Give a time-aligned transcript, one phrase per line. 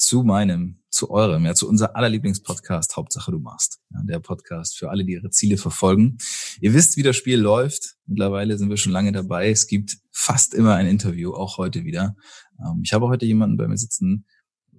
[0.00, 3.80] Zu meinem, zu eurem, ja, zu unser aller Lieblingspodcast, Hauptsache du machst.
[3.90, 6.16] Ja, der Podcast für alle, die ihre Ziele verfolgen.
[6.62, 7.96] Ihr wisst, wie das Spiel läuft.
[8.06, 9.50] Mittlerweile sind wir schon lange dabei.
[9.50, 12.16] Es gibt fast immer ein Interview, auch heute wieder.
[12.58, 14.24] Ähm, ich habe heute jemanden bei mir sitzen,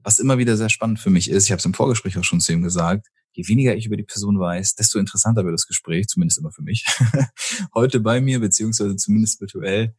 [0.02, 1.46] was immer wieder sehr spannend für mich ist.
[1.46, 3.08] Ich habe es im Vorgespräch auch schon zu ihm gesagt.
[3.34, 6.64] Je weniger ich über die Person weiß, desto interessanter wird das Gespräch, zumindest immer für
[6.64, 6.84] mich.
[7.76, 9.94] heute bei mir, beziehungsweise zumindest virtuell,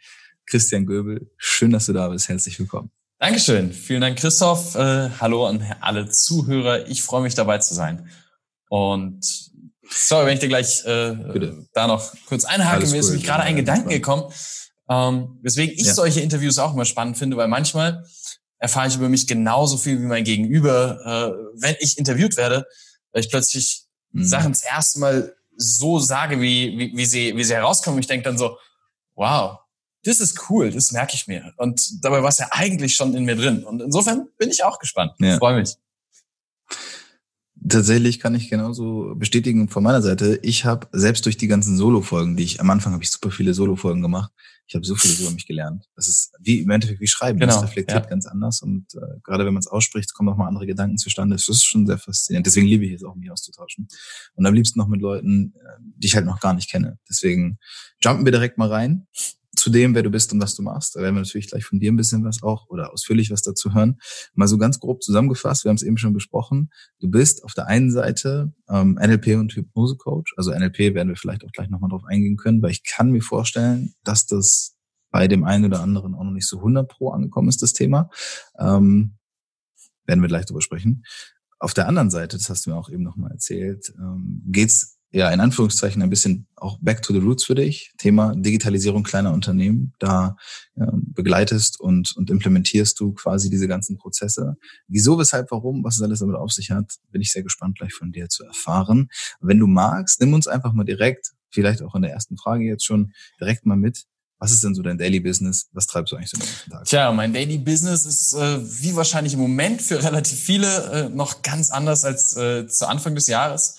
[0.47, 1.31] Christian Göbel.
[1.37, 2.29] Schön, dass du da bist.
[2.29, 2.91] Herzlich willkommen.
[3.23, 3.73] Dankeschön.
[3.73, 4.75] Vielen Dank, Christoph.
[4.75, 6.89] Äh, hallo an alle Zuhörer.
[6.89, 8.11] Ich freue mich dabei zu sein.
[8.69, 9.25] Und
[9.89, 11.15] sorry, wenn ich dir gleich äh,
[11.73, 12.85] da noch kurz einhake.
[12.89, 14.25] Mir ist nämlich gerade ein Gedanke gekommen,
[14.91, 15.95] ähm, weswegen ich ja.
[15.95, 18.05] solche Interviews auch immer spannend finde, weil manchmal
[18.59, 22.67] erfahre ich über mich genauso viel wie mein Gegenüber, äh, wenn ich interviewt werde,
[23.13, 24.25] weil ich plötzlich mhm.
[24.25, 28.01] Sachen das erste Mal so sage, wie, wie, wie, sie, wie sie herauskommen.
[28.01, 28.59] Ich denke dann so,
[29.15, 29.61] wow,
[30.05, 31.53] das ist cool, das merke ich mir.
[31.57, 33.65] Und dabei war es ja eigentlich schon in mir drin.
[33.65, 35.13] Und insofern bin ich auch gespannt.
[35.19, 35.39] Ja.
[35.39, 35.77] Freue mich.
[37.69, 40.41] Tatsächlich kann ich genauso bestätigen von meiner Seite.
[40.43, 43.55] Ich habe selbst durch die ganzen Solo-Folgen, die ich am Anfang habe ich super viele
[43.55, 44.33] Solo-Folgen gemacht.
[44.67, 45.89] Ich habe so viel über mich gelernt.
[45.95, 47.39] Das ist wie im Endeffekt wie Schreiben.
[47.39, 48.09] Genau, das reflektiert ja.
[48.09, 51.37] ganz anders und äh, gerade wenn man es ausspricht, kommen auch mal andere Gedanken zustande.
[51.37, 52.47] Das ist schon sehr faszinierend.
[52.47, 53.87] Deswegen liebe ich es auch, mich auszutauschen.
[54.35, 56.99] Und am liebsten noch mit Leuten, äh, die ich halt noch gar nicht kenne.
[57.09, 57.59] Deswegen
[58.01, 59.07] jumpen wir direkt mal rein
[59.63, 60.97] zu dem, wer du bist und was du machst.
[60.97, 63.73] Da werden wir natürlich gleich von dir ein bisschen was auch oder ausführlich was dazu
[63.73, 64.01] hören.
[64.35, 66.71] Mal so ganz grob zusammengefasst, wir haben es eben schon besprochen.
[66.99, 70.35] Du bist auf der einen Seite ähm, NLP und Hypnose-Coach.
[70.37, 73.23] Also NLP werden wir vielleicht auch gleich nochmal drauf eingehen können, weil ich kann mir
[73.23, 74.75] vorstellen, dass das
[75.13, 78.11] bei dem einen oder anderen auch noch nicht so 100 pro angekommen ist, das Thema.
[78.59, 79.17] Ähm,
[80.07, 81.05] werden wir gleich drüber sprechen.
[81.61, 85.31] Auf der anderen Seite, das hast du mir auch eben nochmal erzählt, ähm, geht's ja,
[85.31, 87.93] in Anführungszeichen ein bisschen auch back to the roots für dich.
[87.99, 89.93] Thema Digitalisierung kleiner Unternehmen.
[89.99, 90.37] Da
[90.75, 94.57] ja, begleitest und, und implementierst du quasi diese ganzen Prozesse.
[94.89, 97.93] Wieso, weshalb, warum, was es alles damit auf sich hat, bin ich sehr gespannt gleich
[97.93, 99.09] von dir zu erfahren.
[99.41, 102.87] Wenn du magst, nimm uns einfach mal direkt, vielleicht auch in der ersten Frage jetzt
[102.87, 104.07] schon, direkt mal mit.
[104.39, 105.69] Was ist denn so dein Daily Business?
[105.73, 106.85] Was treibst du eigentlich so den ganzen Tag?
[106.87, 111.43] Tja, mein Daily Business ist äh, wie wahrscheinlich im Moment für relativ viele äh, noch
[111.43, 113.77] ganz anders als äh, zu Anfang des Jahres.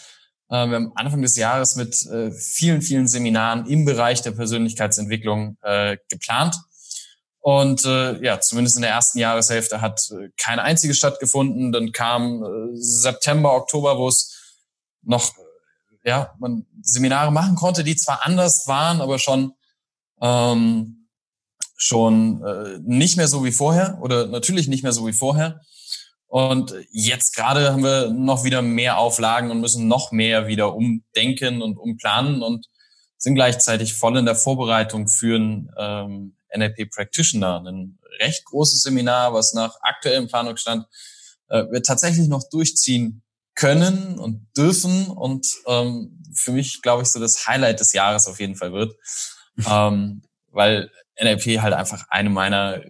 [0.54, 5.58] Äh, wir haben Anfang des Jahres mit äh, vielen, vielen Seminaren im Bereich der Persönlichkeitsentwicklung
[5.64, 6.56] äh, geplant.
[7.40, 11.72] Und äh, ja, zumindest in der ersten Jahreshälfte hat äh, keine einzige stattgefunden.
[11.72, 14.60] Dann kam äh, September, Oktober, wo es
[15.02, 15.34] noch
[16.06, 19.54] ja man Seminare machen konnte, die zwar anders waren, aber schon
[20.22, 21.08] ähm,
[21.76, 25.62] schon äh, nicht mehr so wie vorher oder natürlich nicht mehr so wie vorher.
[26.34, 31.62] Und jetzt gerade haben wir noch wieder mehr Auflagen und müssen noch mehr wieder umdenken
[31.62, 32.66] und umplanen und
[33.20, 39.36] sind gleichzeitig voll in der Vorbereitung für ein ähm, NLP Practitioner, ein recht großes Seminar,
[39.36, 40.88] was nach aktuellem Planungsstand
[41.50, 43.22] äh, wir tatsächlich noch durchziehen
[43.54, 48.40] können und dürfen und ähm, für mich, glaube ich, so das Highlight des Jahres auf
[48.40, 48.96] jeden Fall wird,
[49.70, 50.90] ähm, weil
[51.22, 52.82] NLP halt einfach eine meiner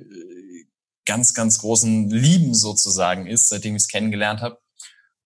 [1.05, 4.59] ganz, ganz großen Lieben sozusagen ist, seitdem ich es kennengelernt habe.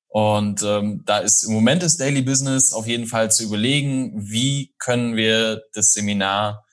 [0.09, 4.73] Und ähm, da ist im Moment das Daily Business auf jeden Fall zu überlegen, wie
[4.79, 6.65] können wir das Seminar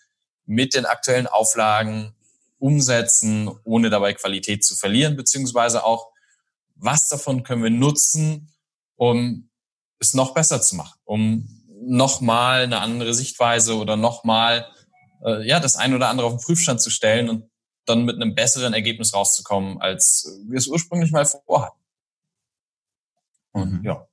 [0.46, 2.14] mit den aktuellen Auflagen
[2.58, 6.08] umsetzen, ohne dabei Qualität zu verlieren, beziehungsweise auch,
[6.76, 8.52] was davon können wir nutzen,
[8.96, 9.50] um
[9.98, 11.48] es noch besser zu machen, um
[11.86, 14.66] nochmal eine andere Sichtweise oder nochmal
[15.24, 17.50] äh, ja, das eine oder andere auf den Prüfstand zu stellen und
[17.86, 21.78] dann mit einem besseren Ergebnis rauszukommen, als wir es ursprünglich mal vorhatten.
[23.52, 23.84] Und mhm.
[23.84, 24.06] ja.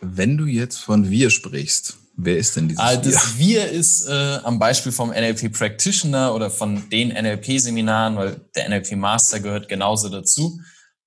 [0.00, 4.38] Wenn du jetzt von wir sprichst, wer ist denn dieses also Das wir ist äh,
[4.42, 10.08] am Beispiel vom NLP Practitioner oder von den NLP-Seminaren, weil der NLP Master gehört genauso
[10.08, 10.60] dazu,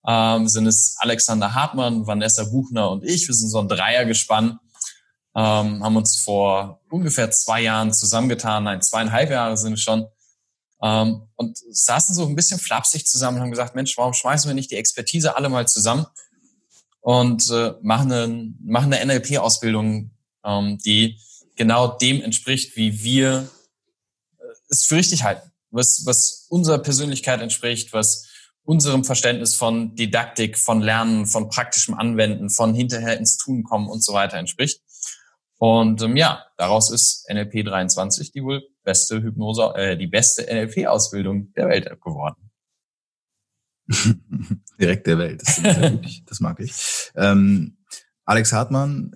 [0.06, 3.28] ähm, sind es Alexander Hartmann, Vanessa Buchner und ich.
[3.28, 4.60] Wir sind so ein Dreiergespann,
[5.36, 10.06] ähm, haben uns vor ungefähr zwei Jahren zusammengetan, nein, zweieinhalb Jahre sind es schon,
[10.84, 14.54] ähm, und saßen so ein bisschen flapsig zusammen und haben gesagt, Mensch, warum schmeißen wir
[14.54, 16.06] nicht die Expertise alle mal zusammen
[17.00, 20.12] und äh, machen eine, machen eine NLP-Ausbildung,
[20.44, 21.18] ähm, die
[21.56, 23.50] genau dem entspricht, wie wir
[24.40, 28.28] äh, es für richtig halten, was, was unserer Persönlichkeit entspricht, was
[28.66, 34.04] unserem Verständnis von Didaktik, von Lernen, von praktischem Anwenden, von hinterher ins Tun kommen und
[34.04, 34.82] so weiter entspricht.
[35.64, 41.54] Und ähm, ja, daraus ist NLP 23 die wohl beste Hypnose, äh, die beste NLP-Ausbildung
[41.54, 42.52] der Welt geworden.
[44.78, 45.42] Direkt der Welt.
[45.42, 45.62] Das,
[46.26, 46.74] das mag ich.
[47.16, 47.78] Ähm,
[48.26, 49.16] Alex Hartmann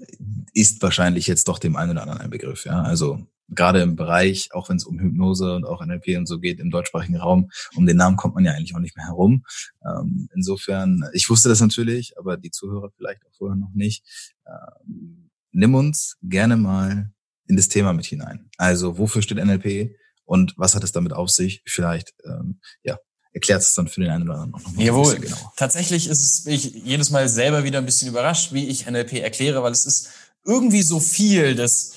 [0.54, 2.64] ist wahrscheinlich jetzt doch dem einen oder anderen ein Begriff.
[2.64, 2.82] Ja?
[2.82, 6.62] Also gerade im Bereich, auch wenn es um Hypnose und auch NLP und so geht,
[6.62, 9.44] im deutschsprachigen Raum, um den Namen kommt man ja eigentlich auch nicht mehr herum.
[9.86, 14.06] Ähm, insofern, ich wusste das natürlich, aber die Zuhörer vielleicht auch vorher noch nicht.
[14.48, 15.27] Ähm,
[15.58, 17.12] nimm uns gerne mal
[17.48, 18.50] in das Thema mit hinein.
[18.58, 21.64] Also wofür steht NLP und was hat es damit auf sich?
[21.66, 23.00] Vielleicht ähm, ja,
[23.34, 25.16] erklärt es dann für den einen oder anderen noch mal Jawohl.
[25.16, 25.54] ein bisschen genau.
[25.56, 29.14] Tatsächlich ist es, bin ich jedes Mal selber wieder ein bisschen überrascht, wie ich NLP
[29.14, 30.10] erkläre, weil es ist
[30.46, 31.94] irgendwie so viel, dass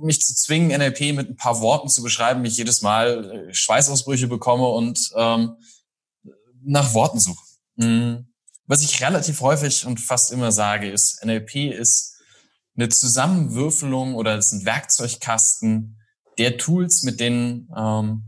[0.00, 4.28] mich zu zwingen, NLP mit ein paar Worten zu beschreiben, mich jedes Mal äh, Schweißausbrüche
[4.28, 5.56] bekomme und ähm,
[6.62, 7.44] nach Worten suche.
[7.76, 8.28] Mhm.
[8.66, 12.13] Was ich relativ häufig und fast immer sage, ist, NLP ist
[12.76, 16.00] eine Zusammenwürfelung oder ist ein Werkzeugkasten
[16.38, 18.24] der Tools, mit denen ähm,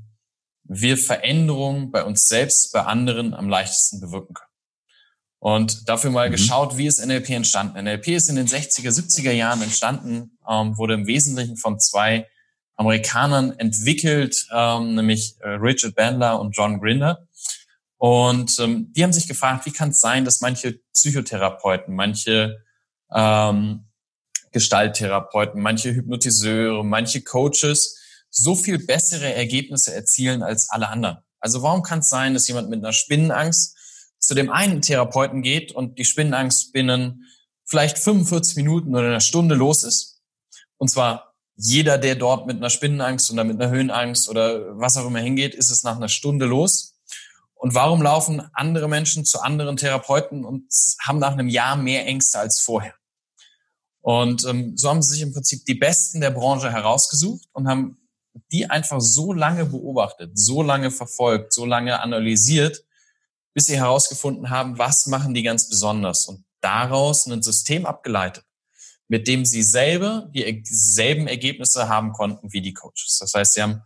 [0.65, 4.51] wir Veränderungen bei uns selbst, bei anderen am leichtesten bewirken können.
[5.39, 6.33] Und dafür mal mhm.
[6.33, 7.83] geschaut, wie ist NLP entstanden.
[7.83, 12.27] NLP ist in den 60er, 70er Jahren entstanden, ähm, wurde im Wesentlichen von zwei
[12.77, 17.27] Amerikanern entwickelt, ähm, nämlich äh, Richard Bandler und John Grinder.
[17.99, 22.59] Und ähm, die haben sich gefragt, wie kann es sein, dass manche Psychotherapeuten, manche
[23.15, 23.86] ähm,
[24.57, 27.99] Gestalttherapeuten, manche Hypnotiseure, manche Coaches
[28.31, 31.19] so viel bessere Ergebnisse erzielen als alle anderen.
[31.41, 33.77] Also warum kann es sein, dass jemand mit einer Spinnenangst
[34.19, 37.27] zu dem einen Therapeuten geht und die Spinnenangst binnen
[37.67, 40.23] vielleicht 45 Minuten oder einer Stunde los ist?
[40.79, 45.07] Und zwar jeder, der dort mit einer Spinnenangst oder mit einer Höhenangst oder was auch
[45.07, 46.95] immer hingeht, ist es nach einer Stunde los.
[47.55, 50.73] Und warum laufen andere Menschen zu anderen Therapeuten und
[51.07, 52.95] haben nach einem Jahr mehr Ängste als vorher?
[54.07, 57.99] Und ähm, so haben sie sich im Prinzip die Besten der Branche herausgesucht und haben
[58.53, 62.85] die einfach so lange beobachtet, so lange verfolgt, so lange analysiert,
[63.53, 68.45] bis sie herausgefunden haben, was machen die ganz besonders und daraus ein System abgeleitet,
[69.09, 73.19] mit dem sie selber dieselben Ergebnisse haben konnten wie die Coaches.
[73.19, 73.83] Das heißt, sie haben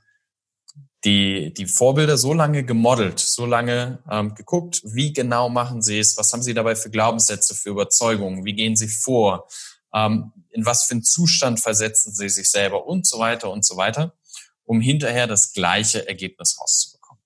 [1.04, 6.18] die, die Vorbilder so lange gemodelt, so lange ähm, geguckt, wie genau machen sie es,
[6.18, 9.48] was haben sie dabei für Glaubenssätze, für Überzeugungen, wie gehen sie vor,
[9.94, 13.76] ähm, in was für einen Zustand versetzen sie sich selber und so weiter und so
[13.76, 14.14] weiter
[14.70, 17.24] um hinterher das gleiche Ergebnis rauszubekommen.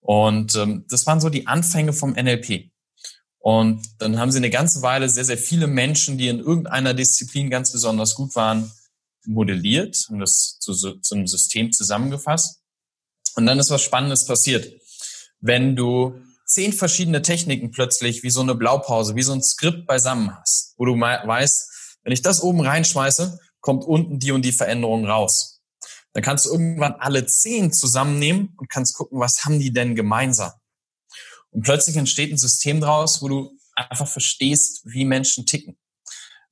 [0.00, 2.70] Und ähm, das waren so die Anfänge vom NLP.
[3.38, 7.48] Und dann haben sie eine ganze Weile sehr, sehr viele Menschen, die in irgendeiner Disziplin
[7.48, 8.70] ganz besonders gut waren,
[9.24, 12.60] modelliert und das zu, zu einem System zusammengefasst.
[13.36, 14.70] Und dann ist was Spannendes passiert.
[15.40, 20.36] Wenn du zehn verschiedene Techniken plötzlich wie so eine Blaupause, wie so ein Skript beisammen
[20.36, 21.72] hast, wo du weißt,
[22.06, 25.60] wenn ich das oben reinschmeiße, kommt unten die und die Veränderung raus.
[26.12, 30.52] Dann kannst du irgendwann alle zehn zusammennehmen und kannst gucken, was haben die denn gemeinsam.
[31.50, 35.76] Und plötzlich entsteht ein System draus, wo du einfach verstehst, wie Menschen ticken,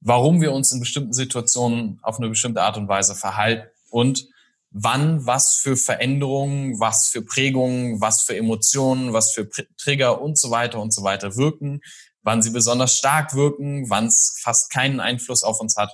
[0.01, 4.27] warum wir uns in bestimmten Situationen auf eine bestimmte Art und Weise verhalten und
[4.71, 10.51] wann was für Veränderungen, was für Prägungen, was für Emotionen, was für Trigger und so
[10.51, 11.81] weiter und so weiter wirken,
[12.25, 15.93] wann sie besonders stark wirken, wann es fast keinen Einfluss auf uns hat.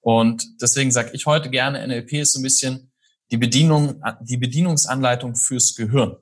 [0.00, 2.92] Und deswegen sage ich heute gerne, NLP ist so ein bisschen
[3.32, 6.16] die Bedienung, die Bedienungsanleitung fürs Gehirn.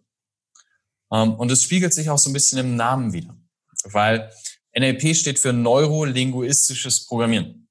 [1.13, 3.37] Ähm, und es spiegelt sich auch so ein bisschen im Namen wieder,
[3.85, 4.31] weil
[4.75, 7.69] NLP steht für neurolinguistisches Programmieren.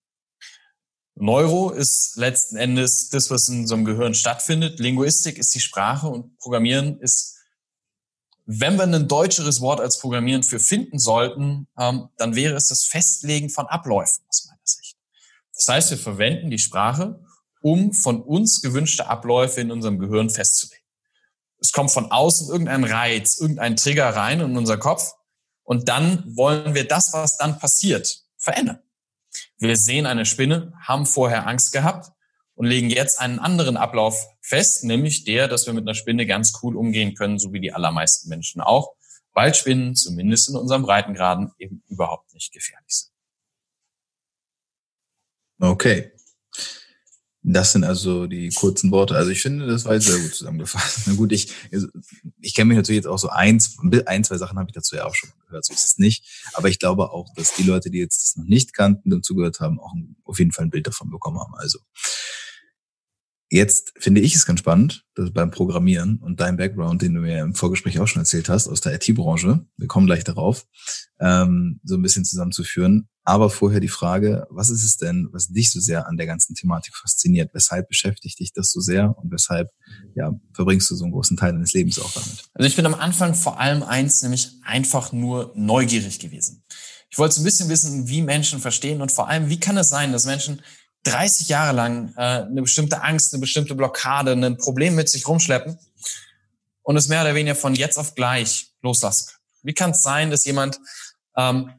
[1.15, 4.79] Neuro ist letzten Endes das, was in einem Gehirn stattfindet.
[4.79, 7.32] Linguistik ist die Sprache und Programmieren ist,
[8.45, 12.83] wenn wir ein deutscheres Wort als Programmieren für finden sollten, ähm, dann wäre es das
[12.83, 14.97] Festlegen von Abläufen aus meiner Sicht.
[15.55, 17.23] Das heißt, wir verwenden die Sprache,
[17.62, 20.83] um von uns gewünschte Abläufe in unserem Gehirn festzulegen.
[21.59, 25.13] Es kommt von außen irgendein Reiz, irgendein Trigger rein in unser Kopf
[25.63, 28.79] und dann wollen wir das, was dann passiert, verändern.
[29.57, 32.12] Wir sehen eine Spinne, haben vorher Angst gehabt
[32.55, 36.53] und legen jetzt einen anderen Ablauf fest, nämlich der, dass wir mit einer Spinne ganz
[36.62, 38.93] cool umgehen können, so wie die allermeisten Menschen auch,
[39.33, 43.13] weil Spinnen zumindest in unserem Breitengraden eben überhaupt nicht gefährlich sind.
[45.60, 46.12] Okay.
[47.45, 49.17] Das sind also die kurzen Worte.
[49.17, 51.01] Also ich finde, das war jetzt sehr gut zusammengefasst.
[51.07, 51.88] Na gut, ich, also
[52.39, 55.05] ich kenne mich natürlich jetzt auch so eins, ein, zwei Sachen habe ich dazu ja
[55.05, 56.25] auch schon gehört, so ist es nicht.
[56.53, 59.60] Aber ich glaube auch, dass die Leute, die jetzt das noch nicht kannten und zugehört
[59.60, 59.93] haben, auch
[60.24, 61.53] auf jeden Fall ein Bild davon bekommen haben.
[61.55, 61.79] Also
[63.53, 67.39] Jetzt finde ich es ganz spannend, dass beim Programmieren und dein Background, den du mir
[67.39, 70.65] im Vorgespräch auch schon erzählt hast, aus der IT-Branche, wir kommen gleich darauf,
[71.19, 73.10] ähm, so ein bisschen zusammenzuführen.
[73.24, 76.55] Aber vorher die Frage, was ist es denn, was dich so sehr an der ganzen
[76.55, 77.51] Thematik fasziniert?
[77.53, 79.69] Weshalb beschäftigt dich das so sehr und weshalb
[80.15, 82.45] ja, verbringst du so einen großen Teil deines Lebens auch damit?
[82.55, 86.63] Also ich bin am Anfang vor allem eins, nämlich einfach nur neugierig gewesen.
[87.12, 89.89] Ich wollte so ein bisschen wissen, wie Menschen verstehen und vor allem, wie kann es
[89.89, 90.60] sein, dass Menschen
[91.03, 95.77] 30 Jahre lang äh, eine bestimmte Angst, eine bestimmte Blockade, ein Problem mit sich rumschleppen
[96.81, 99.39] und es mehr oder weniger von jetzt auf gleich loslassen kann.
[99.63, 100.79] Wie kann es sein, dass jemand
[101.38, 101.72] ähm,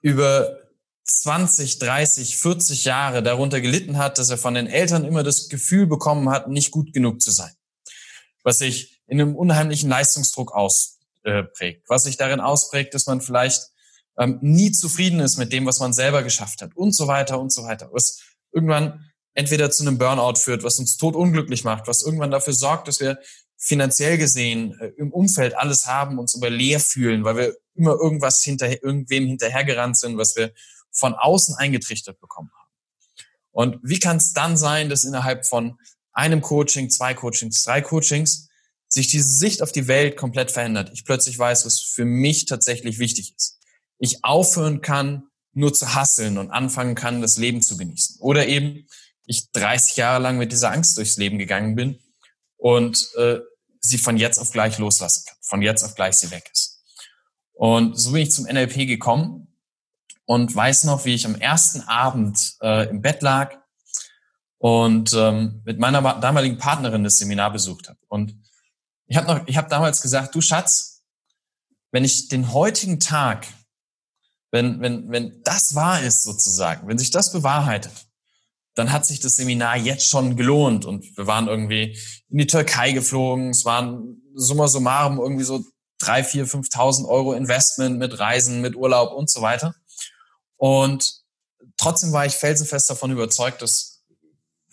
[0.00, 0.58] über
[1.04, 5.86] 20, 30, 40 Jahre darunter gelitten hat, dass er von den Eltern immer das Gefühl
[5.86, 7.52] bekommen hat, nicht gut genug zu sein,
[8.42, 13.70] was sich in einem unheimlichen Leistungsdruck ausprägt, was sich darin ausprägt, dass man vielleicht
[14.18, 17.52] ähm, nie zufrieden ist mit dem, was man selber geschafft hat und so weiter und
[17.52, 17.88] so weiter.
[17.92, 18.20] Was
[18.56, 23.00] irgendwann entweder zu einem Burnout führt, was uns totunglücklich macht, was irgendwann dafür sorgt, dass
[23.00, 23.20] wir
[23.58, 28.42] finanziell gesehen äh, im Umfeld alles haben, uns aber leer fühlen, weil wir immer irgendwas
[28.42, 30.52] hinter irgendwem hinterhergerannt sind, was wir
[30.90, 32.70] von außen eingetrichtert bekommen haben.
[33.52, 35.78] Und wie kann es dann sein, dass innerhalb von
[36.12, 38.48] einem Coaching, zwei Coachings, drei Coachings
[38.88, 40.90] sich diese Sicht auf die Welt komplett verändert?
[40.94, 43.58] Ich plötzlich weiß, was für mich tatsächlich wichtig ist.
[43.98, 48.20] Ich aufhören kann, nur zu hasseln und anfangen kann, das Leben zu genießen.
[48.20, 48.86] Oder eben
[49.24, 51.98] ich 30 Jahre lang mit dieser Angst durchs Leben gegangen bin
[52.58, 53.38] und äh,
[53.80, 56.82] sie von jetzt auf gleich loslassen kann, von jetzt auf gleich sie weg ist.
[57.52, 59.48] Und so bin ich zum NLP gekommen
[60.26, 63.56] und weiß noch, wie ich am ersten Abend äh, im Bett lag
[64.58, 67.98] und ähm, mit meiner damaligen Partnerin das Seminar besucht habe.
[68.08, 68.36] Und
[69.06, 71.02] ich habe noch, ich habe damals gesagt, du Schatz,
[71.92, 73.46] wenn ich den heutigen Tag
[74.56, 77.92] wenn, wenn, wenn das wahr ist sozusagen, wenn sich das bewahrheitet,
[78.74, 81.98] dann hat sich das Seminar jetzt schon gelohnt und wir waren irgendwie
[82.30, 83.50] in die Türkei geflogen.
[83.50, 85.62] Es waren summa summarum irgendwie so
[85.98, 89.74] drei, vier, 5.000 Euro Investment mit Reisen, mit Urlaub und so weiter.
[90.56, 91.22] Und
[91.76, 94.04] trotzdem war ich felsenfest davon überzeugt, dass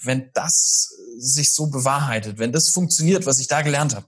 [0.01, 4.07] wenn das sich so bewahrheitet, wenn das funktioniert, was ich da gelernt habe,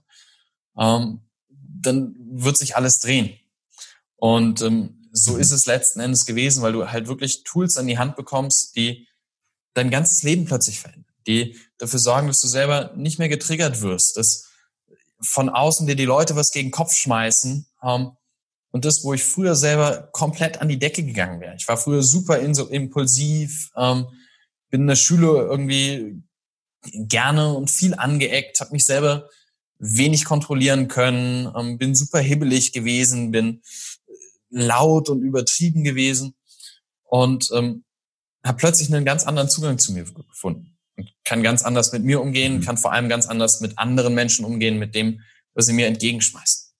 [0.78, 3.38] ähm, dann wird sich alles drehen.
[4.16, 5.40] Und ähm, so mhm.
[5.40, 9.08] ist es letzten Endes gewesen, weil du halt wirklich Tools an die Hand bekommst, die
[9.74, 14.16] dein ganzes Leben plötzlich verändern, die dafür sorgen, dass du selber nicht mehr getriggert wirst,
[14.16, 14.48] dass
[15.20, 17.66] von außen dir die Leute was gegen den Kopf schmeißen.
[17.82, 18.12] Ähm,
[18.70, 21.56] und das, wo ich früher selber komplett an die Decke gegangen wäre.
[21.56, 24.06] Ich war früher super impulsiv, ähm,
[24.68, 26.22] bin in der Schule irgendwie
[26.92, 29.30] gerne und viel angeeckt, habe mich selber
[29.78, 33.62] wenig kontrollieren können, ähm, bin super hibbelig gewesen, bin
[34.50, 36.34] laut und übertrieben gewesen
[37.04, 37.84] und ähm,
[38.44, 42.20] habe plötzlich einen ganz anderen Zugang zu mir gefunden und kann ganz anders mit mir
[42.20, 42.60] umgehen, mhm.
[42.62, 45.20] kann vor allem ganz anders mit anderen Menschen umgehen, mit dem,
[45.54, 46.72] was sie mir entgegenschmeißen.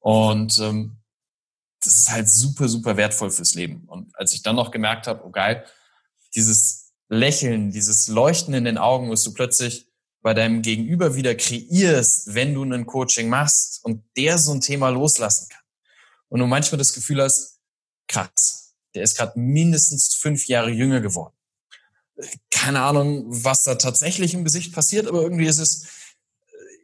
[0.00, 0.98] Und ähm,
[1.82, 3.84] das ist halt super, super wertvoll fürs Leben.
[3.86, 5.64] Und als ich dann noch gemerkt habe, oh geil,
[6.34, 9.88] dieses Lächeln, dieses Leuchten in den Augen, was du plötzlich
[10.22, 14.88] bei deinem Gegenüber wieder kreierst, wenn du ein Coaching machst und der so ein Thema
[14.88, 15.61] loslassen kann
[16.32, 17.58] und du manchmal das Gefühl hast,
[18.08, 21.34] krass, der ist gerade mindestens fünf Jahre jünger geworden.
[22.50, 25.86] Keine Ahnung, was da tatsächlich im Gesicht passiert, aber irgendwie ist es,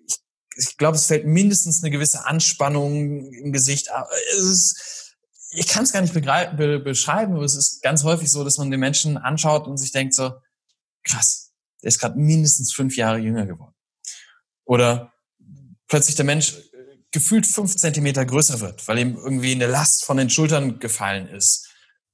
[0.06, 0.16] ich,
[0.54, 3.88] ich glaube, es fällt mindestens eine gewisse Anspannung im Gesicht.
[4.36, 5.16] Es ist,
[5.52, 8.70] ich kann es gar nicht be beschreiben, aber es ist ganz häufig so, dass man
[8.70, 10.34] den Menschen anschaut und sich denkt so,
[11.04, 11.52] krass,
[11.82, 13.74] der ist gerade mindestens fünf Jahre jünger geworden.
[14.66, 15.14] Oder
[15.86, 16.54] plötzlich der Mensch
[17.10, 21.68] gefühlt fünf Zentimeter größer wird, weil ihm irgendwie eine Last von den Schultern gefallen ist.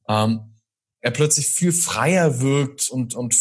[0.09, 0.55] Ähm,
[1.01, 3.35] er plötzlich viel freier wirkt und, und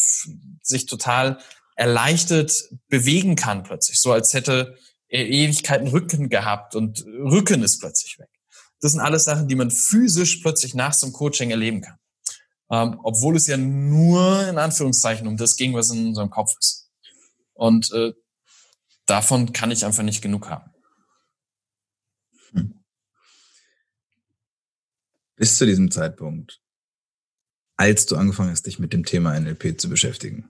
[0.61, 1.39] sich total
[1.75, 8.19] erleichtert bewegen kann plötzlich, so als hätte er Ewigkeiten Rücken gehabt und Rücken ist plötzlich
[8.19, 8.29] weg.
[8.81, 11.97] Das sind alles Sachen, die man physisch plötzlich nach so einem Coaching erleben kann.
[12.71, 16.89] ähm, obwohl es ja nur in Anführungszeichen um das ging, was in unserem Kopf ist.
[17.53, 18.13] Und äh,
[19.05, 20.72] davon kann ich einfach nicht genug haben.
[25.35, 26.61] Bis zu diesem Zeitpunkt,
[27.75, 30.49] als du angefangen hast, dich mit dem Thema NLP zu beschäftigen,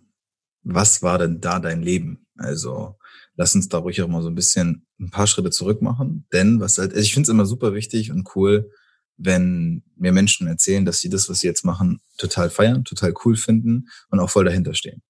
[0.64, 2.28] was war denn da dein Leben?
[2.38, 2.98] Also
[3.36, 6.26] lass uns da ruhig auch mal so ein bisschen ein paar Schritte zurück machen.
[6.32, 8.72] Denn was halt, also ich finde es immer super wichtig und cool,
[9.18, 13.36] wenn mir Menschen erzählen, dass sie das, was sie jetzt machen, total feiern, total cool
[13.36, 15.04] finden und auch voll dahinter stehen.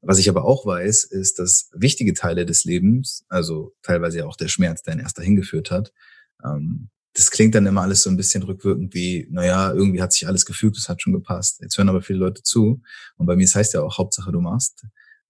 [0.00, 4.48] Was ich aber auch weiß, ist, dass wichtige Teile des Lebens, also teilweise auch der
[4.48, 5.92] Schmerz, der ihn erst dahin geführt hat,
[6.44, 10.26] ähm, das klingt dann immer alles so ein bisschen rückwirkend wie, naja, irgendwie hat sich
[10.26, 11.60] alles gefügt, es hat schon gepasst.
[11.60, 12.82] Jetzt hören aber viele Leute zu.
[13.16, 14.86] Und bei mir, es heißt ja auch, Hauptsache du machst,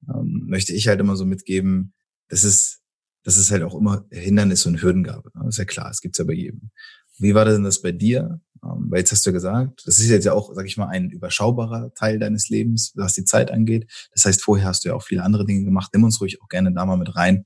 [0.09, 1.93] ähm, möchte ich halt immer so mitgeben,
[2.29, 2.81] das ist,
[3.25, 5.25] dass es halt auch immer Hindernisse und Hürden gab.
[5.27, 5.43] Ne?
[5.45, 6.71] Das ist ja klar, es gibt's ja bei jedem.
[7.19, 8.41] Wie war denn das bei dir?
[8.65, 11.11] Ähm, weil jetzt hast du gesagt, das ist jetzt ja auch, sag ich mal, ein
[11.11, 13.91] überschaubarer Teil deines Lebens, was die Zeit angeht.
[14.13, 15.91] Das heißt, vorher hast du ja auch viele andere Dinge gemacht.
[15.93, 17.45] Nimm uns ruhig auch gerne da mal mit rein,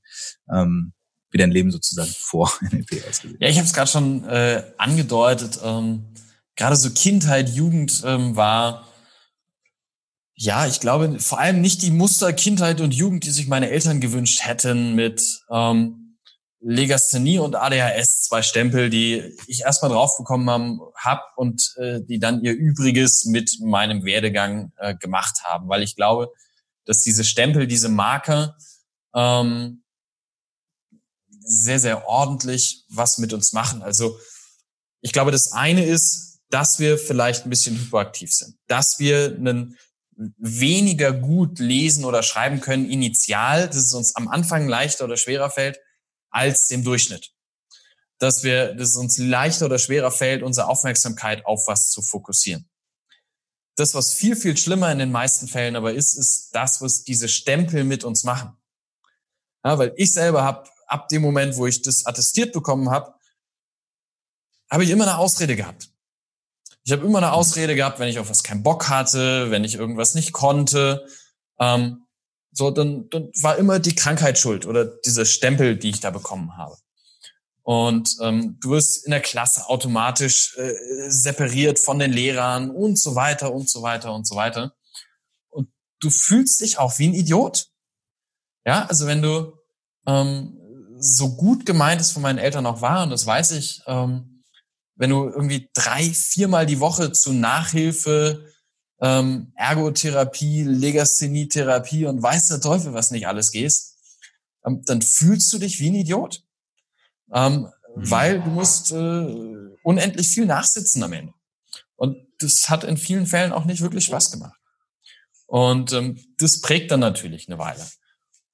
[0.51, 0.93] ähm,
[1.37, 5.59] wie dein Leben sozusagen vor NLP ausgesehen Ja, ich habe es gerade schon äh, angedeutet.
[5.63, 6.05] Ähm,
[6.55, 8.87] gerade so Kindheit, Jugend ähm, war
[10.39, 13.99] ja, ich glaube, vor allem nicht die Muster Kindheit und Jugend, die sich meine Eltern
[13.99, 16.17] gewünscht hätten mit ähm,
[16.59, 22.19] Legasthenie und ADHS, zwei Stempel, die ich erstmal drauf bekommen haben, hab und äh, die
[22.19, 26.31] dann ihr Übriges mit meinem Werdegang äh, gemacht haben, weil ich glaube,
[26.85, 28.55] dass diese Stempel, diese Marker
[29.15, 29.83] ähm,
[31.47, 33.81] sehr, sehr ordentlich was mit uns machen.
[33.81, 34.19] Also
[35.01, 39.77] ich glaube, das eine ist, dass wir vielleicht ein bisschen hyperaktiv sind, dass wir einen
[40.37, 45.49] weniger gut lesen oder schreiben können initial, dass es uns am Anfang leichter oder schwerer
[45.49, 45.79] fällt,
[46.29, 47.31] als dem Durchschnitt.
[48.19, 52.67] Dass wir, dass es uns leichter oder schwerer fällt, unsere Aufmerksamkeit auf was zu fokussieren.
[53.75, 57.29] Das, was viel, viel schlimmer in den meisten Fällen aber ist, ist das, was diese
[57.29, 58.57] Stempel mit uns machen.
[59.63, 63.13] Ja, weil ich selber habe ab dem Moment, wo ich das attestiert bekommen habe,
[64.69, 65.89] habe ich immer eine Ausrede gehabt.
[66.83, 69.75] Ich habe immer eine Ausrede gehabt, wenn ich auf was keinen Bock hatte, wenn ich
[69.75, 71.05] irgendwas nicht konnte.
[71.59, 72.05] Ähm,
[72.51, 76.57] so, dann, dann war immer die Krankheit schuld oder diese Stempel, die ich da bekommen
[76.57, 76.77] habe.
[77.61, 80.73] Und ähm, du wirst in der Klasse automatisch äh,
[81.09, 84.73] separiert von den Lehrern und so weiter und so weiter und so weiter.
[85.49, 85.69] Und
[85.99, 87.67] du fühlst dich auch wie ein Idiot.
[88.65, 89.57] Ja, also wenn du
[90.05, 90.56] ähm,
[91.15, 94.43] so gut gemeint es von meinen Eltern auch war, und das weiß ich, ähm,
[94.95, 98.45] wenn du irgendwie drei, viermal die Woche zu Nachhilfe
[98.99, 103.97] ähm, Ergotherapie, Legasthenie-Therapie und weiß der Teufel, was nicht alles gehst,
[104.65, 106.43] ähm, dann fühlst du dich wie ein Idiot.
[107.31, 107.69] Ähm, mhm.
[107.95, 111.33] Weil du musst äh, unendlich viel nachsitzen am Ende.
[111.95, 114.57] Und das hat in vielen Fällen auch nicht wirklich Spaß gemacht.
[115.45, 117.85] Und ähm, das prägt dann natürlich eine Weile.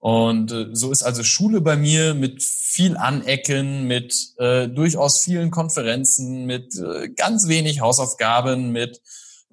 [0.04, 5.50] Und äh, so ist also Schule bei mir mit viel Anecken, mit äh, durchaus vielen
[5.50, 9.00] Konferenzen, mit äh, ganz wenig Hausaufgaben, mit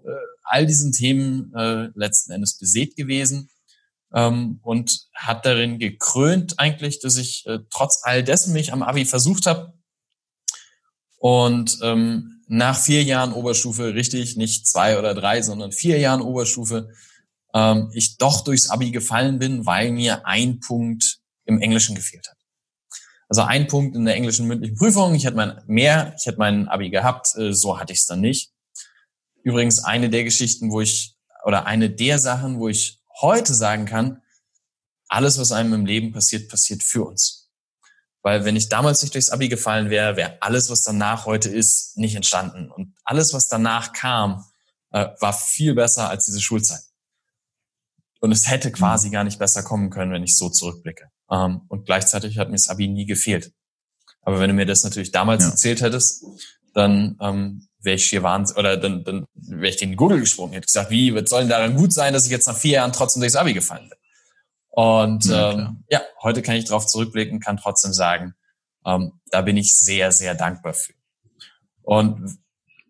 [0.04, 0.10] äh,
[0.42, 3.48] all diesen Themen äh, letzten Endes besät gewesen
[4.12, 9.04] ähm, und hat darin gekrönt eigentlich, dass ich äh, trotz all dessen mich am Abi
[9.04, 9.72] versucht habe
[11.18, 16.88] und ähm, nach vier Jahren Oberstufe, richtig, nicht zwei oder drei, sondern vier Jahren Oberstufe,
[17.54, 22.36] ähm, ich doch durchs Abi gefallen bin, weil mir ein Punkt im Englischen gefehlt hat.
[23.28, 25.14] Also ein Punkt in der englischen mündlichen Prüfung.
[25.14, 28.20] Ich hätte mein mehr, ich hätte mein Abi gehabt, äh, so hatte ich es dann
[28.20, 28.52] nicht.
[29.42, 34.20] Übrigens eine der Geschichten, wo ich, oder eine der Sachen, wo ich heute sagen kann,
[35.08, 37.50] alles, was einem im Leben passiert, passiert für uns.
[38.22, 41.96] Weil wenn ich damals nicht durchs Abi gefallen wäre, wäre alles, was danach heute ist,
[41.96, 42.70] nicht entstanden.
[42.70, 44.44] Und alles, was danach kam,
[44.90, 46.80] äh, war viel besser als diese Schulzeit.
[48.20, 51.10] Und es hätte quasi gar nicht besser kommen können, wenn ich so zurückblicke.
[51.30, 53.52] Ähm, und gleichzeitig hat mir das Abi nie gefehlt.
[54.22, 55.50] Aber wenn du mir das natürlich damals ja.
[55.50, 56.24] erzählt hättest,
[56.74, 60.66] dann ähm, wäre ich hier wahnsinnig, oder dann, dann wäre ich den Google gesprungen, hätte
[60.66, 63.20] gesagt, wie, was soll denn daran gut sein, dass ich jetzt nach vier Jahren trotzdem
[63.20, 63.98] durchs Abi gefallen bin?
[64.68, 68.34] Und ja, ähm, ja heute kann ich darauf zurückblicken, kann trotzdem sagen,
[68.84, 70.92] ähm, da bin ich sehr, sehr dankbar für.
[71.82, 72.38] Und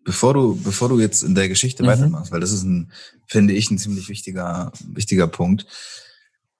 [0.03, 1.87] bevor du, bevor du jetzt in der Geschichte mhm.
[1.87, 2.91] weitermachst, weil das ist ein,
[3.27, 5.65] finde ich, ein ziemlich wichtiger, wichtiger Punkt.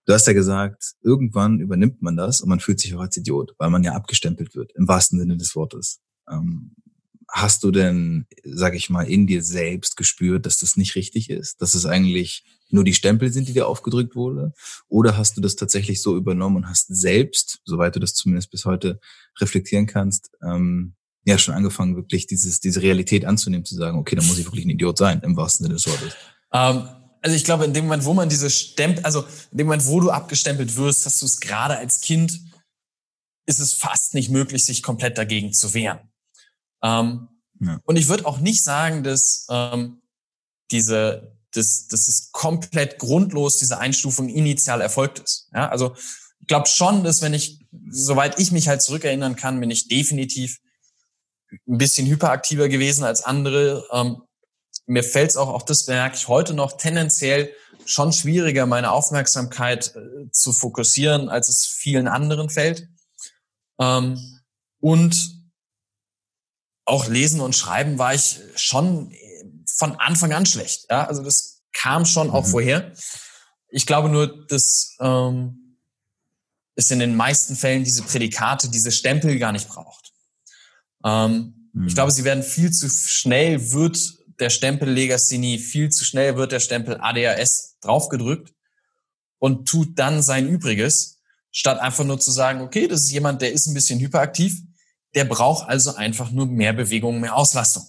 [0.06, 3.54] Du hast ja gesagt, irgendwann übernimmt man das und man fühlt sich auch als Idiot,
[3.58, 6.00] weil man ja abgestempelt wird, im wahrsten Sinne des Wortes.
[6.30, 6.72] Ähm,
[7.30, 11.62] hast du denn, sag ich mal, in dir selbst gespürt, dass das nicht richtig ist?
[11.62, 14.54] Dass es eigentlich nur die Stempel sind, die dir aufgedrückt wurde?
[14.90, 18.66] Oder hast du das tatsächlich so übernommen und hast selbst, soweit du das zumindest bis
[18.66, 19.00] heute
[19.40, 24.24] reflektieren kannst, ähm, ja schon angefangen, wirklich dieses, diese Realität anzunehmen, zu sagen, okay, da
[24.24, 26.16] muss ich wirklich ein Idiot sein, im wahrsten Sinne des Wortes.
[26.54, 26.88] Ähm,
[27.22, 30.00] also ich glaube, in dem Moment, wo man diese Stempel, also in dem Moment, wo
[30.00, 32.40] du abgestempelt wirst, hast du es gerade als Kind,
[33.46, 36.00] ist es fast nicht möglich, sich komplett dagegen zu wehren.
[36.84, 37.28] Ähm,
[37.60, 37.80] ja.
[37.84, 40.02] Und ich würde auch nicht sagen, dass ähm,
[40.72, 45.50] diese, dass, dass es komplett grundlos diese Einstufung initial erfolgt ist.
[45.54, 45.96] Ja, also
[46.40, 50.60] ich glaube schon, dass wenn ich, soweit ich mich halt zurückerinnern kann, bin ich definitiv
[51.68, 53.86] ein bisschen hyperaktiver gewesen als andere.
[53.92, 54.22] Ähm,
[54.86, 57.54] mir fällt es auch, auch das merke ich heute noch tendenziell
[57.86, 62.88] schon schwieriger, meine Aufmerksamkeit äh, zu fokussieren, als es vielen anderen fällt.
[63.80, 64.42] Ähm,
[64.80, 65.42] und
[66.86, 69.14] auch lesen und schreiben war ich schon
[69.66, 70.88] von Anfang an schlecht.
[70.90, 71.06] Ja?
[71.06, 72.50] Also das kam schon auch mhm.
[72.50, 72.92] vorher.
[73.70, 75.78] Ich glaube nur, dass ähm,
[76.76, 80.11] es in den meisten Fällen diese Prädikate, diese Stempel gar nicht braucht.
[81.06, 81.88] Ähm, mhm.
[81.88, 83.98] Ich glaube, sie werden viel zu schnell, wird
[84.40, 88.54] der Stempel Legasthenie, viel zu schnell wird der Stempel ADHS draufgedrückt
[89.38, 91.20] und tut dann sein Übriges,
[91.52, 94.62] statt einfach nur zu sagen, okay, das ist jemand, der ist ein bisschen hyperaktiv,
[95.16, 97.84] der braucht also einfach nur mehr Bewegung, mehr Auslastung.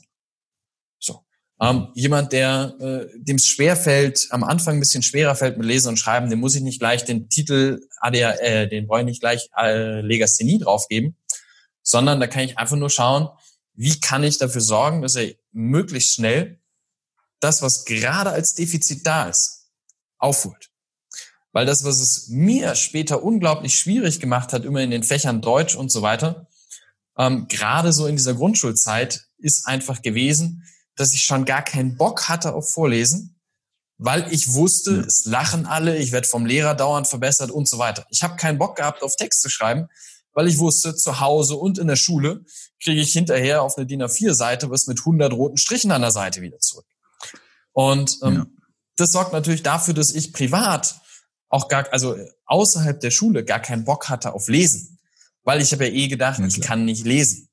[0.98, 1.25] So.
[1.61, 5.66] Ähm, jemand, der äh, dem es schwer fällt, am Anfang ein bisschen schwerer fällt mit
[5.66, 9.07] Lesen und Schreiben, dem muss ich nicht gleich den Titel ADHS, äh, den brauche ich
[9.07, 11.16] nicht gleich äh, Legasthenie draufgeben,
[11.83, 13.29] sondern da kann ich einfach nur schauen,
[13.75, 16.61] wie kann ich dafür sorgen, dass er möglichst schnell
[17.40, 19.66] das, was gerade als Defizit da ist,
[20.18, 20.71] aufholt.
[21.53, 25.75] Weil das, was es mir später unglaublich schwierig gemacht hat, immer in den Fächern Deutsch
[25.75, 26.49] und so weiter,
[27.18, 30.64] ähm, gerade so in dieser Grundschulzeit, ist einfach gewesen,
[30.97, 33.40] dass ich schon gar keinen Bock hatte auf Vorlesen,
[33.99, 35.01] weil ich wusste, ja.
[35.01, 38.07] es lachen alle, ich werde vom Lehrer dauernd verbessert und so weiter.
[38.11, 39.88] Ich habe keinen Bock gehabt, auf Text zu schreiben,
[40.33, 42.45] weil ich wusste, zu Hause und in der Schule
[42.83, 46.40] kriege ich hinterher auf eine DIN A4-Seite was mit 100 roten Strichen an der Seite
[46.40, 46.87] wieder zurück.
[47.73, 48.47] Und ähm, ja.
[48.97, 50.97] das sorgt natürlich dafür, dass ich privat
[51.49, 52.16] auch gar, also
[52.47, 54.99] außerhalb der Schule gar keinen Bock hatte auf Lesen,
[55.45, 57.49] weil ich habe ja eh gedacht, ja, ich kann nicht lesen.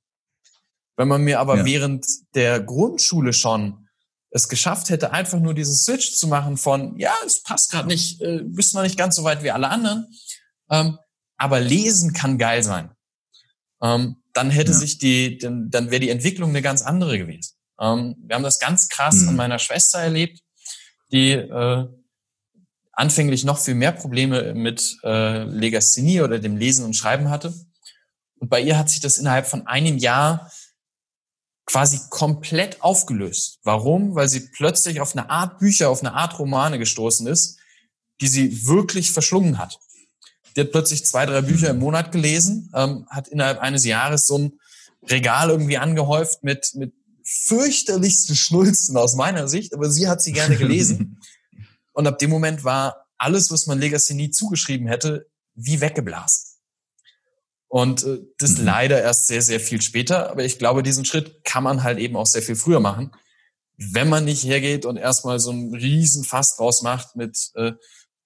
[0.95, 1.65] Wenn man mir aber ja.
[1.65, 3.87] während der Grundschule schon
[4.31, 8.21] es geschafft hätte, einfach nur diesen Switch zu machen von, ja, es passt gerade nicht,
[8.21, 10.07] äh, bist noch nicht ganz so weit wie alle anderen,
[10.69, 10.97] ähm,
[11.39, 12.91] aber lesen kann geil sein.
[13.81, 14.77] Ähm, dann hätte ja.
[14.77, 17.55] sich die, dann, dann wäre die Entwicklung eine ganz andere gewesen.
[17.79, 19.29] Ähm, wir haben das ganz krass mhm.
[19.29, 20.41] an meiner Schwester erlebt,
[21.11, 21.87] die äh,
[22.91, 27.53] anfänglich noch viel mehr Probleme mit äh, Legasthenie oder dem Lesen und Schreiben hatte.
[28.35, 30.51] Und bei ihr hat sich das innerhalb von einem Jahr
[31.65, 33.59] quasi komplett aufgelöst.
[33.63, 34.15] Warum?
[34.15, 37.57] Weil sie plötzlich auf eine Art Bücher, auf eine Art Romane gestoßen ist,
[38.21, 39.79] die sie wirklich verschlungen hat.
[40.59, 44.37] Die hat plötzlich zwei, drei Bücher im Monat gelesen, ähm, hat innerhalb eines Jahres so
[44.37, 44.59] ein
[45.09, 46.93] Regal irgendwie angehäuft mit, mit
[47.23, 51.21] fürchterlichsten Schnulzen aus meiner Sicht, aber sie hat sie gerne gelesen.
[51.93, 56.57] Und ab dem Moment war alles, was man Legasthenie zugeschrieben hätte, wie weggeblasen.
[57.69, 58.65] Und äh, das mhm.
[58.65, 60.29] leider erst sehr, sehr viel später.
[60.29, 63.11] Aber ich glaube, diesen Schritt kann man halt eben auch sehr viel früher machen,
[63.77, 67.71] wenn man nicht hergeht und erstmal so einen riesen Fass draus macht mit äh,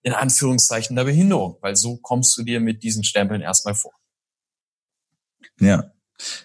[0.04, 3.94] in Anführungszeichen der Behinderung, weil so kommst du dir mit diesen Stempeln erstmal vor.
[5.60, 5.92] Ja,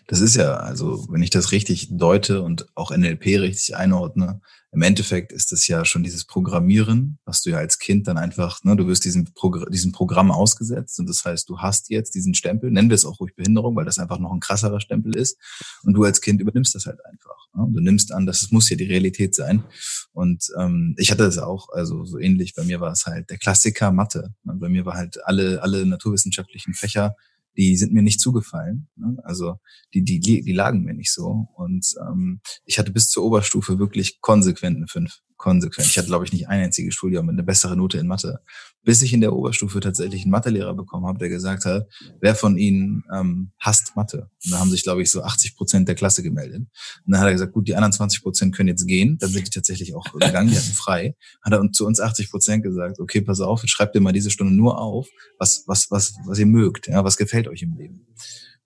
[0.06, 4.82] das ist ja, also wenn ich das richtig deute und auch NLP richtig einordne, im
[4.82, 8.76] Endeffekt ist es ja schon dieses Programmieren, was du ja als Kind dann einfach, ne,
[8.76, 12.70] du wirst diesem, Progr diesem Programm ausgesetzt und das heißt, du hast jetzt diesen Stempel,
[12.70, 15.38] nennen wir es auch ruhig Behinderung, weil das einfach noch ein krasserer Stempel ist
[15.84, 17.48] und du als Kind übernimmst das halt einfach.
[17.54, 17.66] Ne?
[17.72, 19.64] Du nimmst an, dass es muss ja die Realität sein
[20.12, 23.38] und ähm, ich hatte das auch, also so ähnlich, bei mir war es halt der
[23.38, 24.34] Klassiker Mathe.
[24.44, 24.54] Ne?
[24.54, 27.16] Bei mir war halt alle, alle naturwissenschaftlichen Fächer
[27.58, 28.88] die sind mir nicht zugefallen.
[28.96, 29.16] Ne?
[29.24, 29.56] Also
[29.92, 31.48] die, die, die lagen mir nicht so.
[31.56, 35.88] Und ähm, ich hatte bis zur Oberstufe wirklich konsequent eine fünf konsequent.
[35.88, 38.40] Ich hatte, glaube ich, nicht ein einziges Studium mit einer besseren Note in Mathe.
[38.88, 41.86] Bis ich in der Oberstufe tatsächlich einen Mathelehrer bekommen habe, der gesagt hat,
[42.22, 44.30] wer von Ihnen ähm, hasst Mathe?
[44.42, 46.60] Und da haben sich, glaube ich, so 80 Prozent der Klasse gemeldet.
[47.04, 49.18] Und dann hat er gesagt, gut, die anderen 20 Prozent können jetzt gehen.
[49.18, 51.16] Dann sind die tatsächlich auch gegangen, die hatten frei.
[51.42, 54.54] Hat er zu uns 80 Prozent gesagt, okay, pass auf, schreibt ihr mal diese Stunde
[54.54, 55.06] nur auf,
[55.38, 58.06] was, was, was, was ihr mögt, ja, was gefällt euch im Leben.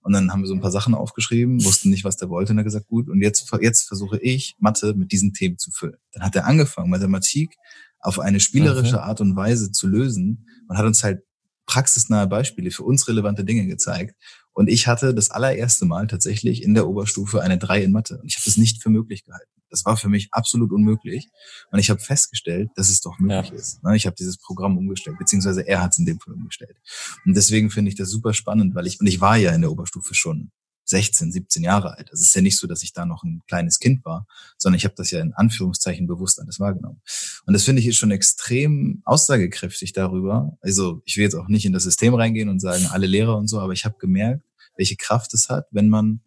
[0.03, 2.53] Und dann haben wir so ein paar Sachen aufgeschrieben, wussten nicht, was der wollte.
[2.53, 5.73] Und er hat gesagt, gut, und jetzt, jetzt versuche ich, Mathe mit diesen Themen zu
[5.73, 5.97] füllen.
[6.13, 7.57] Dann hat er angefangen, Mathematik
[8.03, 9.05] auf eine spielerische okay.
[9.05, 11.23] Art und Weise zu lösen und hat uns halt
[11.67, 14.15] praxisnahe Beispiele für uns relevante Dinge gezeigt.
[14.53, 18.19] Und ich hatte das allererste Mal tatsächlich in der Oberstufe eine drei in Mathe.
[18.19, 19.49] Und ich habe das nicht für möglich gehalten.
[19.71, 21.31] Das war für mich absolut unmöglich.
[21.71, 23.57] Und ich habe festgestellt, dass es doch möglich ja.
[23.57, 23.83] ist.
[23.83, 26.77] Ne, ich habe dieses Programm umgestellt, beziehungsweise er hat es in dem Fall umgestellt.
[27.25, 29.73] Und deswegen finde ich das super spannend, weil ich, und ich war ja in der
[29.73, 30.51] Oberstufe schon
[30.85, 32.11] 16, 17 Jahre alt.
[32.11, 34.27] Also es ist ja nicht so, dass ich da noch ein kleines Kind war,
[34.59, 37.01] sondern ich habe das ja in Anführungszeichen bewusst alles wahrgenommen.
[37.47, 40.57] Und das finde ich ist schon extrem aussagekräftig darüber.
[40.61, 43.49] Also ich will jetzt auch nicht in das System reingehen und sagen, alle Lehrer und
[43.49, 44.45] so, aber ich habe gemerkt,
[44.77, 46.21] welche Kraft es hat, wenn man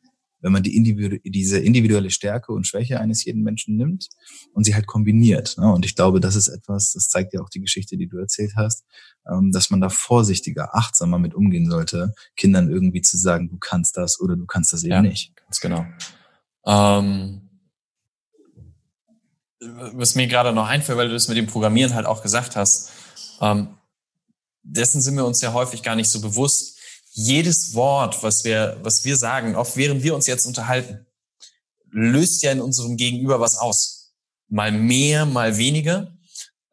[0.45, 4.09] wenn man die individu diese individuelle Stärke und Schwäche eines jeden Menschen nimmt
[4.53, 5.57] und sie halt kombiniert.
[5.57, 5.73] Ne?
[5.73, 8.53] Und ich glaube, das ist etwas, das zeigt ja auch die Geschichte, die du erzählt
[8.55, 8.85] hast,
[9.27, 13.97] ähm, dass man da vorsichtiger, achtsamer mit umgehen sollte, Kindern irgendwie zu sagen, du kannst
[13.97, 15.35] das oder du kannst das eben ja, nicht.
[15.35, 15.83] Ganz genau.
[16.67, 17.49] Ähm,
[19.59, 22.91] was mir gerade noch einfällt, weil du das mit dem Programmieren halt auch gesagt hast,
[23.41, 23.69] ähm,
[24.61, 26.74] dessen sind wir uns ja häufig gar nicht so bewusst,
[27.17, 31.05] jedes Wort, was wir, was wir sagen, auch während wir uns jetzt unterhalten,
[31.89, 34.13] löst ja in unserem Gegenüber was aus.
[34.49, 36.13] Mal mehr, mal weniger.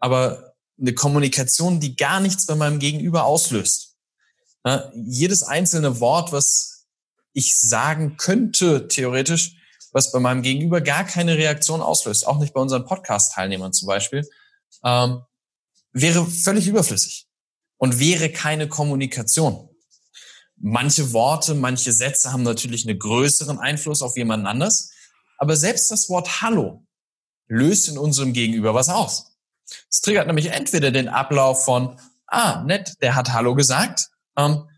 [0.01, 3.95] Aber eine Kommunikation, die gar nichts bei meinem Gegenüber auslöst.
[4.65, 6.87] Ja, jedes einzelne Wort, was
[7.33, 9.57] ich sagen könnte, theoretisch,
[9.93, 14.29] was bei meinem Gegenüber gar keine Reaktion auslöst, auch nicht bei unseren Podcast-Teilnehmern zum Beispiel,
[14.85, 15.23] ähm,
[15.93, 17.29] wäre völlig überflüssig
[17.77, 19.69] und wäre keine Kommunikation.
[20.65, 24.93] Manche Worte, manche Sätze haben natürlich einen größeren Einfluss auf jemanden anders.
[25.37, 26.87] Aber selbst das Wort Hallo
[27.49, 29.33] löst in unserem Gegenüber was aus.
[29.91, 31.99] Es triggert nämlich entweder den Ablauf von,
[32.29, 34.09] ah, nett, der hat Hallo gesagt.
[34.37, 34.69] Ähm,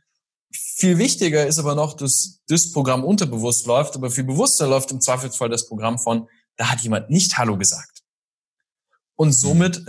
[0.51, 5.03] viel wichtiger ist aber noch, dass das Programm unterbewusst läuft, aber viel bewusster läuft im
[5.03, 8.03] Zweifelsfall das Programm von, da hat jemand nicht Hallo gesagt.
[9.17, 9.87] Und somit,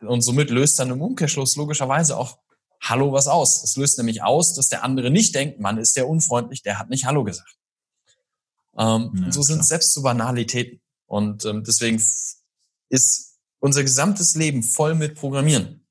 [0.00, 2.38] und somit löst dann im Umkehrschluss logischerweise auch
[2.80, 3.62] Hallo was aus.
[3.64, 6.90] Es löst nämlich aus, dass der andere nicht denkt, Mann ist der unfreundlich, der hat
[6.90, 7.56] nicht Hallo gesagt.
[8.76, 10.80] Ähm, ja, und so sind es selbst so Banalitäten.
[11.06, 12.00] Und ähm, deswegen
[12.90, 15.86] ist unser gesamtes Leben voll mit Programmieren.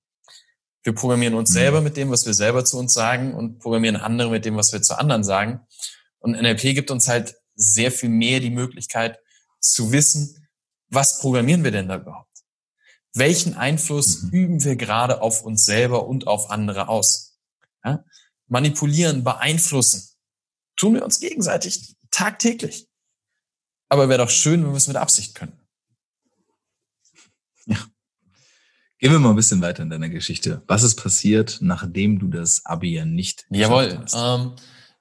[0.83, 1.55] Wir programmieren uns mhm.
[1.55, 4.71] selber mit dem, was wir selber zu uns sagen und programmieren andere mit dem, was
[4.71, 5.59] wir zu anderen sagen.
[6.19, 9.19] Und NLP gibt uns halt sehr viel mehr die Möglichkeit
[9.59, 10.47] zu wissen,
[10.89, 12.26] was programmieren wir denn da überhaupt?
[13.17, 14.29] Welchen Einfluss mhm.
[14.29, 17.37] üben wir gerade auf uns selber und auf andere aus?
[17.83, 18.03] Ja?
[18.47, 20.07] Manipulieren, beeinflussen,
[20.75, 22.87] tun wir uns gegenseitig tagtäglich.
[23.89, 25.59] Aber wäre doch schön, wenn wir es mit Absicht können.
[27.65, 27.77] Ja.
[28.99, 30.63] Gehen wir mal ein bisschen weiter in deiner Geschichte.
[30.67, 34.03] Was ist passiert, nachdem du das Abi ja nicht Jawohl.
[34.13, 34.53] Ähm,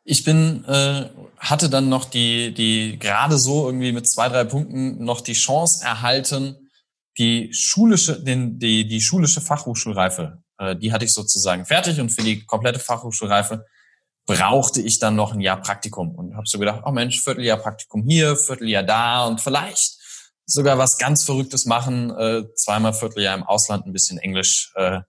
[0.05, 5.03] ich bin, äh, hatte dann noch die, die gerade so irgendwie mit zwei, drei Punkten
[5.03, 6.66] noch die Chance erhalten,
[7.19, 12.23] die schulische, den, die, die schulische Fachhochschulreife, äh, die hatte ich sozusagen fertig und für
[12.23, 13.65] die komplette Fachhochschulreife
[14.27, 18.03] brauchte ich dann noch ein Jahr Praktikum und habe so gedacht, oh Mensch, Vierteljahr Praktikum
[18.03, 19.97] hier, Vierteljahr da und vielleicht
[20.45, 25.01] sogar was ganz Verrücktes machen, äh, zweimal Vierteljahr im Ausland ein bisschen Englisch äh,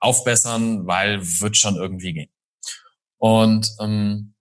[0.00, 2.30] aufbessern, weil wird schon irgendwie gehen.
[3.18, 4.34] Und ähm,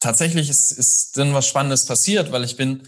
[0.00, 2.86] tatsächlich ist, ist dann was Spannendes passiert, weil ich bin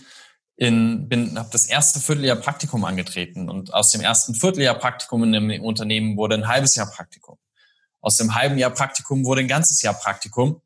[0.57, 5.35] in, bin, habe das erste Vierteljahr Praktikum angetreten und aus dem ersten Vierteljahr Praktikum in
[5.35, 7.37] einem Unternehmen wurde ein halbes Jahr Praktikum.
[8.01, 10.63] Aus dem halben Jahr Praktikum wurde ein ganzes Jahr Praktikum.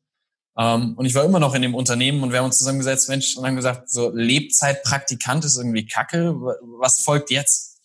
[0.57, 3.35] Ähm, und ich war immer noch in dem Unternehmen und wir haben uns zusammengesetzt, Mensch,
[3.35, 6.35] und haben gesagt, so Lebzeitpraktikant ist irgendwie Kacke.
[6.79, 7.79] Was folgt jetzt?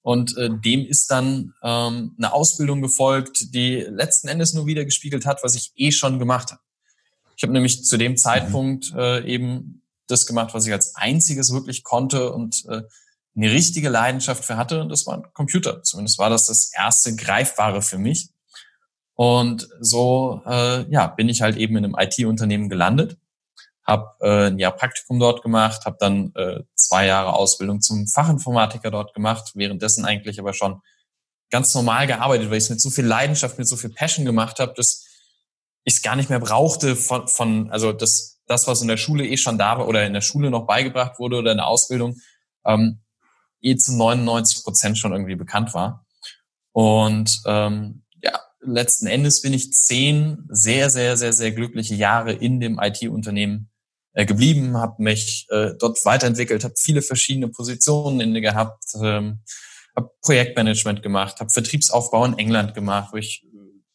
[0.00, 5.26] Und äh, dem ist dann ähm, eine Ausbildung gefolgt, die letzten Endes nur wieder gespiegelt
[5.26, 6.60] hat, was ich eh schon gemacht habe.
[7.36, 11.84] Ich habe nämlich zu dem Zeitpunkt äh, eben das gemacht, was ich als einziges wirklich
[11.84, 12.82] konnte und äh,
[13.34, 14.80] eine richtige Leidenschaft für hatte.
[14.80, 15.82] Und das war ein Computer.
[15.82, 18.28] Zumindest war das das erste Greifbare für mich.
[19.14, 23.18] Und so äh, ja, bin ich halt eben in einem IT-Unternehmen gelandet,
[23.84, 28.90] habe äh, ein Jahr Praktikum dort gemacht, habe dann äh, zwei Jahre Ausbildung zum Fachinformatiker
[28.90, 30.80] dort gemacht, währenddessen eigentlich aber schon
[31.50, 34.58] ganz normal gearbeitet, weil ich es mit so viel Leidenschaft, mit so viel Passion gemacht
[34.58, 35.04] habe, dass
[35.84, 39.26] ich es gar nicht mehr brauchte von, von also das das, was in der Schule
[39.26, 42.16] eh schon da war oder in der Schule noch beigebracht wurde oder in der Ausbildung,
[42.66, 43.00] ähm,
[43.60, 46.06] eh zu 99 Prozent schon irgendwie bekannt war.
[46.72, 52.60] Und ähm, ja, letzten Endes bin ich zehn sehr, sehr, sehr, sehr glückliche Jahre in
[52.60, 53.70] dem IT-Unternehmen
[54.14, 59.40] äh, geblieben, habe mich äh, dort weiterentwickelt, habe viele verschiedene Positionen inne gehabt, ähm,
[59.96, 63.44] habe Projektmanagement gemacht, habe Vertriebsaufbau in England gemacht, wo ich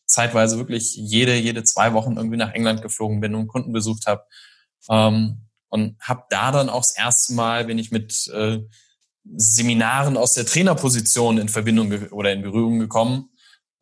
[0.07, 4.23] zeitweise wirklich jede, jede zwei Wochen irgendwie nach England geflogen bin und Kunden besucht habe.
[4.89, 8.59] Ähm, und habe da dann auch das erste Mal, bin ich mit äh,
[9.35, 13.29] Seminaren aus der Trainerposition in Verbindung oder in Berührung gekommen,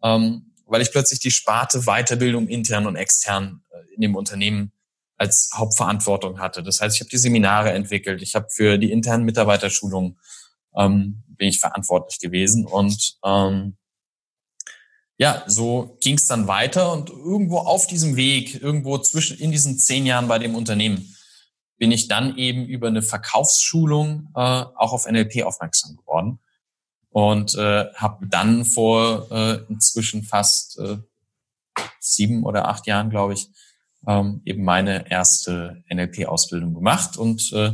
[0.04, 4.72] ähm, weil ich plötzlich die Sparte Weiterbildung intern und extern äh, in dem Unternehmen
[5.18, 6.64] als Hauptverantwortung hatte.
[6.64, 10.20] Das heißt, ich habe die Seminare entwickelt, ich habe für die internen Mitarbeiterschulungen
[10.76, 13.78] ähm, bin ich verantwortlich gewesen und ähm,
[15.18, 19.78] ja, so ging es dann weiter und irgendwo auf diesem Weg, irgendwo zwischen in diesen
[19.78, 21.16] zehn Jahren bei dem Unternehmen,
[21.78, 26.40] bin ich dann eben über eine Verkaufsschulung äh, auch auf NLP aufmerksam geworden
[27.10, 30.98] und äh, habe dann vor äh, inzwischen fast äh,
[32.00, 33.50] sieben oder acht Jahren, glaube ich,
[34.08, 37.72] ähm, eben meine erste NLP-Ausbildung gemacht und äh,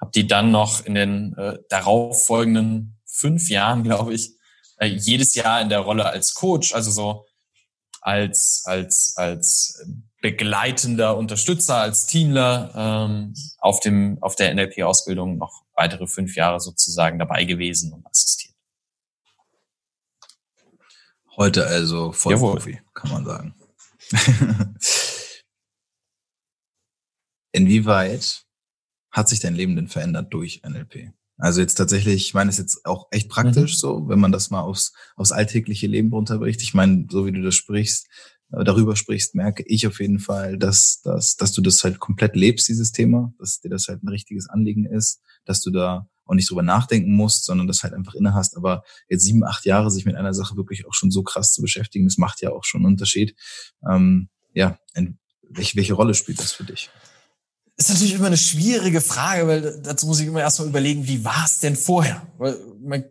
[0.00, 4.32] habe die dann noch in den äh, darauf folgenden fünf Jahren, glaube ich,
[4.82, 7.26] äh, jedes Jahr in der Rolle als Coach, also so
[8.00, 9.80] als als als
[10.20, 17.20] begleitender Unterstützer, als Teamler ähm, auf dem auf der NLP-Ausbildung noch weitere fünf Jahre sozusagen
[17.20, 18.54] dabei gewesen und assistiert.
[21.36, 23.54] Heute also Vollprofi, kann man sagen.
[27.52, 28.44] Inwieweit
[29.10, 31.12] hat sich dein Leben denn verändert durch NLP?
[31.38, 33.78] Also jetzt tatsächlich, ich meine, es ist jetzt auch echt praktisch mhm.
[33.78, 36.62] so, wenn man das mal aufs, aufs alltägliche Leben runterbricht.
[36.62, 38.06] Ich meine, so wie du das sprichst,
[38.52, 42.36] äh, darüber sprichst, merke ich auf jeden Fall, dass, dass, dass du das halt komplett
[42.36, 46.34] lebst, dieses Thema, dass dir das halt ein richtiges Anliegen ist, dass du da auch
[46.34, 48.56] nicht drüber nachdenken musst, sondern das halt einfach inne hast.
[48.56, 51.62] Aber jetzt sieben, acht Jahre sich mit einer Sache wirklich auch schon so krass zu
[51.62, 53.34] beschäftigen, das macht ja auch schon einen Unterschied.
[53.88, 54.78] Ähm, ja,
[55.48, 56.90] welche, welche Rolle spielt das für dich?
[57.76, 61.44] Ist natürlich immer eine schwierige Frage, weil dazu muss ich immer erstmal überlegen, wie war
[61.44, 62.26] es denn vorher?
[62.38, 63.04] Weil man,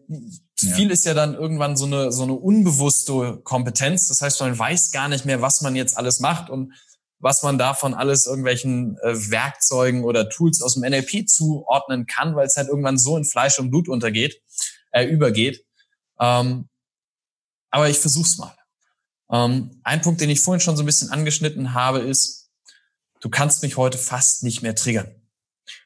[0.59, 0.75] ja.
[0.75, 4.07] viel ist ja dann irgendwann so eine, so eine unbewusste Kompetenz.
[4.07, 6.73] Das heißt, man weiß gar nicht mehr, was man jetzt alles macht und
[7.19, 12.47] was man davon alles irgendwelchen äh, Werkzeugen oder Tools aus dem NLP zuordnen kann, weil
[12.47, 14.41] es halt irgendwann so in Fleisch und Blut untergeht,
[14.91, 15.65] äh, übergeht.
[16.19, 16.69] Ähm,
[17.69, 18.55] aber ich versuch's mal.
[19.31, 22.40] Ähm, ein Punkt, den ich vorhin schon so ein bisschen angeschnitten habe, ist,
[23.21, 25.15] du kannst mich heute fast nicht mehr triggern.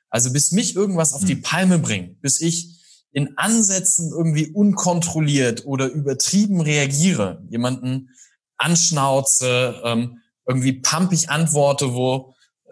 [0.10, 1.42] Also bis mich irgendwas auf die hm.
[1.42, 2.76] Palme bringt, bis ich
[3.12, 8.10] in Ansätzen irgendwie unkontrolliert oder übertrieben reagiere, jemanden
[8.58, 12.34] anschnauze, ähm, irgendwie pumpig antworte, wo,
[12.66, 12.72] äh,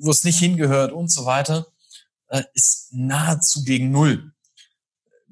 [0.00, 1.66] wo es nicht hingehört und so weiter,
[2.28, 4.33] äh, ist nahezu gegen Null.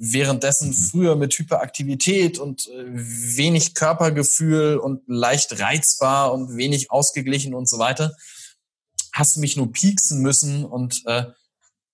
[0.04, 0.74] Währenddessen mhm.
[0.74, 7.78] früher mit Hyperaktivität und äh, wenig Körpergefühl und leicht reizbar und wenig ausgeglichen und so
[7.78, 8.16] weiter,
[9.12, 11.26] hast du mich nur pieksen müssen und äh,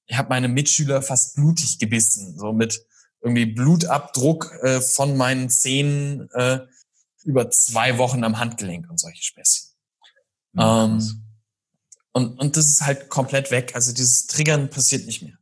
[0.07, 2.83] ich habe meine Mitschüler fast blutig gebissen, so mit
[3.21, 6.61] irgendwie Blutabdruck äh, von meinen Zähnen äh,
[7.25, 9.68] über zwei Wochen am Handgelenk und solche Späßchen.
[10.55, 11.25] Ja, ähm,
[12.12, 13.73] und, und das ist halt komplett weg.
[13.75, 15.37] Also dieses Triggern passiert nicht mehr,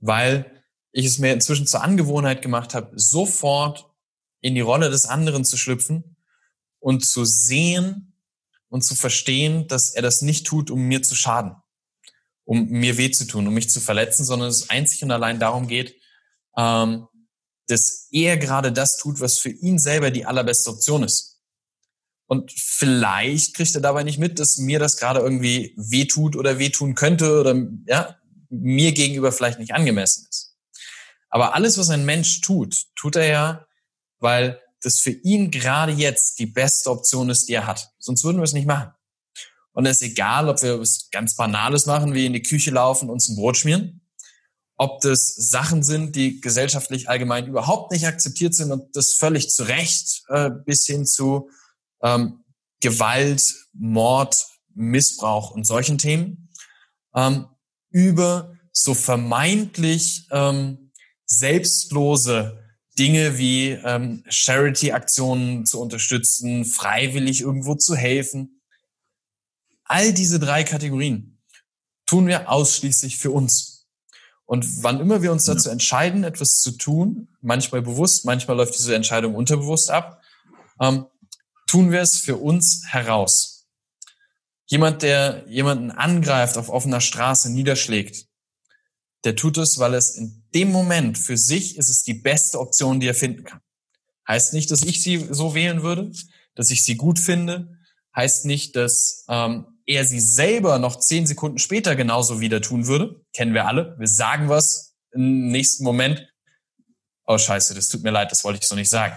[0.00, 0.61] weil
[0.92, 3.90] ich es mir inzwischen zur Angewohnheit gemacht habe, sofort
[4.40, 6.16] in die Rolle des anderen zu schlüpfen
[6.78, 8.12] und zu sehen,
[8.72, 11.56] und zu verstehen, dass er das nicht tut, um mir zu schaden,
[12.44, 15.68] um mir weh zu tun, um mich zu verletzen, sondern es einzig und allein darum
[15.68, 15.94] geht,
[16.56, 17.06] ähm,
[17.66, 21.42] dass er gerade das tut, was für ihn selber die allerbeste Option ist.
[22.24, 26.58] Und vielleicht kriegt er dabei nicht mit, dass mir das gerade irgendwie weh tut oder
[26.58, 27.54] wehtun könnte oder
[27.86, 28.16] ja,
[28.48, 30.51] mir gegenüber vielleicht nicht angemessen ist.
[31.32, 33.66] Aber alles, was ein Mensch tut, tut er ja,
[34.20, 37.90] weil das für ihn gerade jetzt die beste Option ist, die er hat.
[37.98, 38.92] Sonst würden wir es nicht machen.
[39.72, 43.08] Und es ist egal, ob wir was ganz Banales machen, wie in die Küche laufen
[43.08, 44.02] uns ein Brot schmieren,
[44.76, 49.62] ob das Sachen sind, die gesellschaftlich allgemein überhaupt nicht akzeptiert sind und das völlig zu
[49.62, 51.48] Recht äh, bis hin zu
[52.02, 52.44] ähm,
[52.80, 56.50] Gewalt, Mord, Missbrauch und solchen Themen,
[57.14, 57.46] ähm,
[57.88, 60.81] über so vermeintlich ähm,
[61.26, 62.58] selbstlose
[62.98, 68.60] Dinge wie ähm, Charity-Aktionen zu unterstützen, freiwillig irgendwo zu helfen.
[69.84, 71.42] All diese drei Kategorien
[72.06, 73.86] tun wir ausschließlich für uns.
[74.44, 78.94] Und wann immer wir uns dazu entscheiden, etwas zu tun, manchmal bewusst, manchmal läuft diese
[78.94, 80.20] Entscheidung unterbewusst ab,
[80.80, 81.06] ähm,
[81.66, 83.66] tun wir es für uns heraus.
[84.66, 88.26] Jemand, der jemanden angreift, auf offener Straße niederschlägt,
[89.24, 93.00] der tut es, weil es in dem Moment für sich ist es die beste Option,
[93.00, 93.60] die er finden kann.
[94.28, 96.12] Heißt nicht, dass ich sie so wählen würde,
[96.54, 97.78] dass ich sie gut finde.
[98.14, 103.24] Heißt nicht, dass ähm, er sie selber noch zehn Sekunden später genauso wieder tun würde.
[103.32, 103.96] Kennen wir alle.
[103.98, 106.28] Wir sagen was im nächsten Moment.
[107.26, 109.16] Oh scheiße, das tut mir leid, das wollte ich so nicht sagen.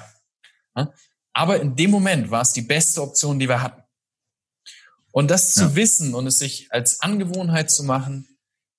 [1.34, 3.82] Aber in dem Moment war es die beste Option, die wir hatten.
[5.12, 5.64] Und das ja.
[5.64, 8.35] zu wissen und es sich als Angewohnheit zu machen,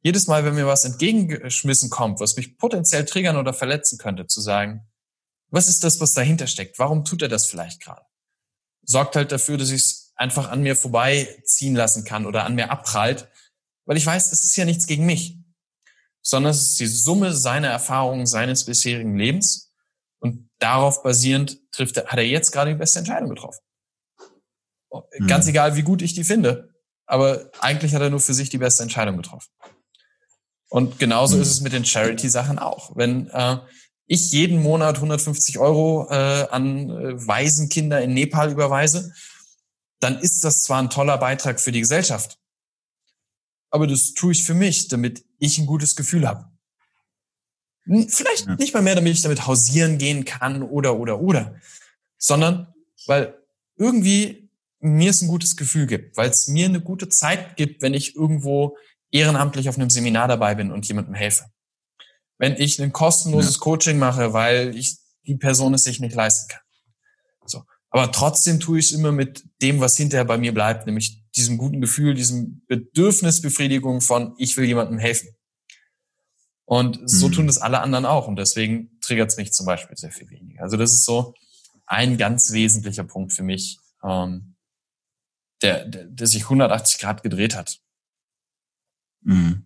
[0.06, 4.40] jedes Mal, wenn mir was entgegengeschmissen kommt, was mich potenziell triggern oder verletzen könnte, zu
[4.40, 4.86] sagen,
[5.50, 6.78] was ist das, was dahinter steckt?
[6.78, 8.02] Warum tut er das vielleicht gerade?
[8.84, 12.70] Sorgt halt dafür, dass ich es einfach an mir vorbeiziehen lassen kann oder an mir
[12.70, 13.28] abprallt,
[13.84, 15.40] weil ich weiß, es ist ja nichts gegen mich,
[16.22, 19.72] sondern es ist die Summe seiner Erfahrungen, seines bisherigen Lebens.
[20.20, 23.60] Und darauf basierend trifft er, hat er jetzt gerade die beste Entscheidung getroffen.
[25.18, 25.26] Mhm.
[25.26, 26.72] Ganz egal, wie gut ich die finde.
[27.06, 29.50] Aber eigentlich hat er nur für sich die beste Entscheidung getroffen.
[30.68, 31.42] Und genauso mhm.
[31.42, 32.96] ist es mit den Charity-Sachen auch.
[32.96, 33.58] Wenn äh,
[34.06, 39.12] ich jeden Monat 150 Euro äh, an äh, Waisenkinder in Nepal überweise,
[40.00, 42.38] dann ist das zwar ein toller Beitrag für die Gesellschaft,
[43.70, 46.50] aber das tue ich für mich, damit ich ein gutes Gefühl habe.
[48.08, 48.56] Vielleicht ja.
[48.56, 51.60] nicht mal mehr, damit ich damit hausieren gehen kann oder, oder, oder,
[52.18, 52.74] sondern
[53.06, 53.38] weil
[53.76, 54.50] irgendwie
[54.80, 58.16] mir es ein gutes Gefühl gibt, weil es mir eine gute Zeit gibt, wenn ich
[58.16, 58.76] irgendwo
[59.10, 61.46] ehrenamtlich auf einem Seminar dabei bin und jemandem helfe.
[62.38, 63.60] Wenn ich ein kostenloses ja.
[63.60, 66.60] Coaching mache, weil ich die Person es sich nicht leisten kann.
[67.46, 67.64] So.
[67.90, 71.56] Aber trotzdem tue ich es immer mit dem, was hinterher bei mir bleibt, nämlich diesem
[71.56, 75.30] guten Gefühl, diesem Bedürfnisbefriedigung von, ich will jemandem helfen.
[76.64, 77.32] Und so mhm.
[77.32, 78.26] tun es alle anderen auch.
[78.26, 80.62] Und deswegen triggert es mich zum Beispiel sehr viel weniger.
[80.62, 81.34] Also das ist so
[81.86, 84.56] ein ganz wesentlicher Punkt für mich, ähm,
[85.62, 87.78] der, der, der sich 180 Grad gedreht hat.
[89.26, 89.64] Mhm.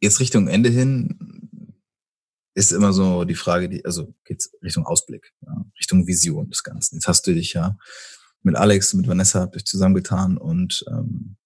[0.00, 1.18] Jetzt Richtung Ende hin
[2.54, 6.96] ist immer so die Frage, die, also geht's Richtung Ausblick, ja, Richtung Vision des Ganzen.
[6.96, 7.78] Jetzt hast du dich ja
[8.42, 11.36] mit Alex, mit Vanessa habt euch zusammengetan und ähm,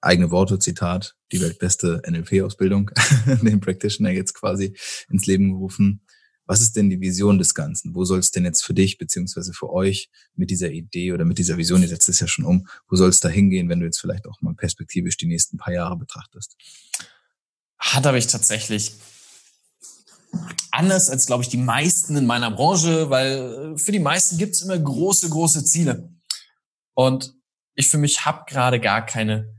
[0.00, 2.90] eigene Worte, Zitat, die weltbeste NLP-Ausbildung,
[3.42, 4.76] den Practitioner jetzt quasi
[5.10, 6.00] ins Leben gerufen.
[6.48, 7.94] Was ist denn die Vision des Ganzen?
[7.94, 11.36] Wo soll es denn jetzt für dich beziehungsweise für euch mit dieser Idee oder mit
[11.36, 13.84] dieser Vision, ihr setzt es ja schon um, wo soll es da hingehen, wenn du
[13.84, 16.56] jetzt vielleicht auch mal perspektivisch die nächsten paar Jahre betrachtest?
[17.78, 18.94] Hat aber ich tatsächlich
[20.70, 24.54] anders als, glaube ich, die meisten in meiner Branche, weil äh, für die meisten gibt
[24.54, 26.14] es immer große, große Ziele.
[26.94, 27.34] Und
[27.74, 29.54] ich für mich habe gerade gar keine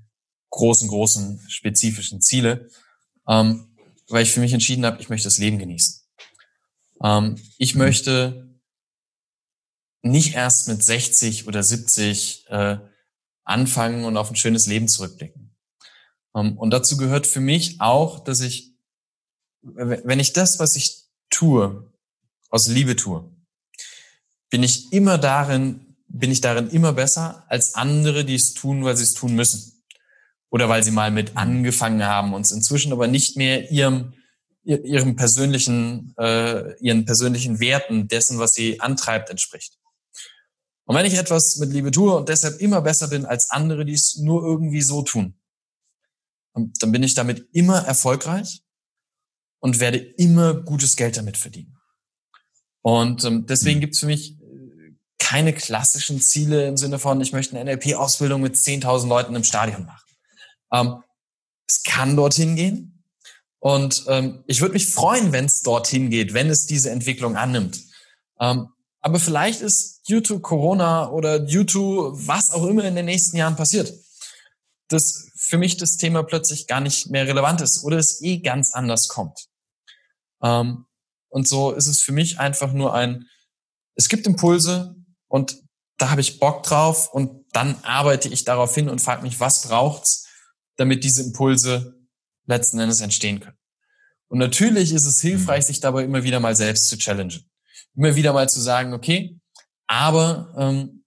[0.50, 2.68] großen, großen, spezifischen Ziele,
[3.28, 3.76] ähm,
[4.08, 5.99] weil ich für mich entschieden habe, ich möchte das Leben genießen.
[7.04, 7.80] Ähm, ich mhm.
[7.80, 8.60] möchte
[10.02, 12.78] nicht erst mit 60 oder 70 äh,
[13.44, 15.56] anfangen und auf ein schönes Leben zurückblicken.
[16.36, 18.74] Ähm, und dazu gehört für mich auch, dass ich,
[19.62, 21.92] wenn ich das, was ich tue,
[22.50, 23.30] aus Liebe tue,
[24.50, 28.98] bin ich immer darin, bin ich darin immer besser als andere, die es tun, weil
[28.98, 29.84] sie es tun müssen.
[30.50, 31.38] Oder weil sie mal mit mhm.
[31.38, 34.14] angefangen haben und es inzwischen aber nicht mehr ihrem
[34.64, 39.78] ihrem persönlichen, äh, ihren persönlichen Werten, dessen, was sie antreibt, entspricht.
[40.86, 43.94] Und wenn ich etwas mit Liebe tue und deshalb immer besser bin als andere, die
[43.94, 45.40] es nur irgendwie so tun,
[46.54, 48.64] dann bin ich damit immer erfolgreich
[49.60, 51.78] und werde immer gutes Geld damit verdienen.
[52.82, 57.34] Und ähm, deswegen gibt es für mich äh, keine klassischen Ziele im Sinne von, ich
[57.34, 60.10] möchte eine NLP-Ausbildung mit 10.000 Leuten im Stadion machen.
[60.72, 61.04] Ähm,
[61.68, 62.99] es kann dorthin gehen,
[63.60, 67.82] und ähm, ich würde mich freuen, wenn es dorthin geht, wenn es diese Entwicklung annimmt.
[68.40, 68.70] Ähm,
[69.02, 73.38] aber vielleicht ist due to Corona oder due to was auch immer in den nächsten
[73.38, 73.94] Jahren passiert,
[74.88, 78.74] dass für mich das Thema plötzlich gar nicht mehr relevant ist oder es eh ganz
[78.74, 79.48] anders kommt.
[80.42, 80.86] Ähm,
[81.30, 83.26] und so ist es für mich einfach nur ein,
[83.96, 84.96] es gibt Impulse
[85.28, 85.62] und
[85.98, 89.64] da habe ich Bock drauf und dann arbeite ich darauf hin und frage mich, was
[89.64, 90.28] braucht's,
[90.78, 91.99] damit diese Impulse
[92.50, 93.58] letzten Endes entstehen können.
[94.28, 95.68] Und natürlich ist es hilfreich, mhm.
[95.68, 97.50] sich dabei immer wieder mal selbst zu challengen.
[97.96, 99.40] Immer wieder mal zu sagen, okay,
[99.88, 101.04] aber ähm,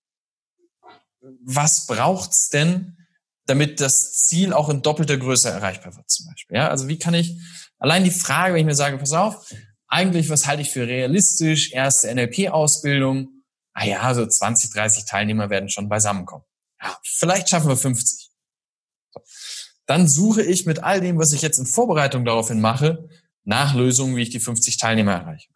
[1.45, 2.97] was braucht's denn,
[3.47, 6.57] damit das Ziel auch in doppelter Größe erreichbar wird, zum Beispiel?
[6.57, 7.37] Ja, also wie kann ich,
[7.79, 9.53] allein die Frage, wenn ich mir sage, pass auf,
[9.89, 11.73] eigentlich, was halte ich für realistisch?
[11.73, 13.29] Erste NLP-Ausbildung.
[13.75, 16.47] Ah ja, so 20, 30 Teilnehmer werden schon beisammenkommen.
[16.83, 18.22] Ja, vielleicht schaffen wir 50
[19.87, 23.09] dann suche ich mit all dem, was ich jetzt in Vorbereitung daraufhin mache,
[23.45, 25.49] nach Lösungen, wie ich die 50 Teilnehmer erreiche.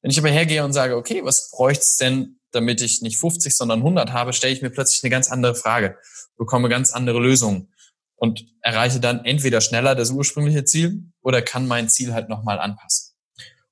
[0.00, 3.56] Wenn ich aber hergehe und sage, okay, was bräuchte es denn, damit ich nicht 50,
[3.56, 5.96] sondern 100 habe, stelle ich mir plötzlich eine ganz andere Frage,
[6.36, 7.72] bekomme ganz andere Lösungen
[8.16, 13.14] und erreiche dann entweder schneller das ursprüngliche Ziel oder kann mein Ziel halt nochmal anpassen.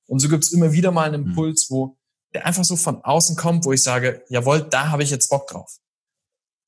[0.06, 1.28] Und so gibt es immer wieder mal einen mhm.
[1.30, 1.96] Impuls, wo
[2.34, 5.48] der einfach so von außen kommt, wo ich sage, jawohl, da habe ich jetzt Bock
[5.48, 5.78] drauf.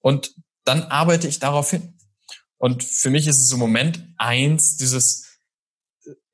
[0.00, 0.34] Und
[0.64, 1.98] dann arbeite ich darauf hin.
[2.62, 5.40] Und für mich ist es im Moment eins, dieses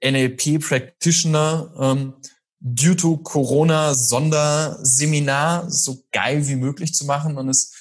[0.05, 2.15] NLP Practitioner ähm,
[2.61, 7.73] due to Corona Sonderseminar so geil wie möglich zu machen und es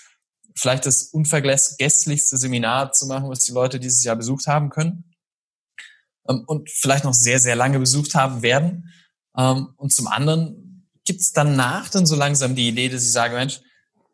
[0.56, 5.14] vielleicht das unvergesslichste Seminar zu machen, was die Leute dieses Jahr besucht haben können
[6.30, 8.94] ähm, und vielleicht noch sehr, sehr lange besucht haben werden.
[9.38, 13.36] Ähm, und zum anderen gibt es danach dann so langsam die Idee, dass ich sage,
[13.36, 13.60] Mensch,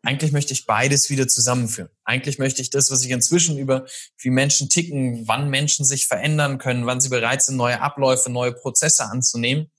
[0.04, 1.90] eigentlich möchte ich beides wieder zusammenführen.
[2.04, 3.86] Eigentlich möchte ich das, was ich inzwischen über
[4.18, 8.52] wie Menschen ticken, wann Menschen sich verändern können, wann sie bereit sind, neue Abläufe, neue
[8.52, 9.70] Prozesse anzunehmen,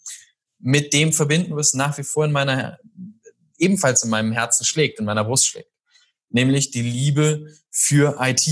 [0.60, 2.80] mit dem verbinden, was nach wie vor in meiner,
[3.58, 5.70] ebenfalls in meinem Herzen schlägt, in meiner Brust schlägt.
[6.30, 8.48] Nämlich die Liebe für IT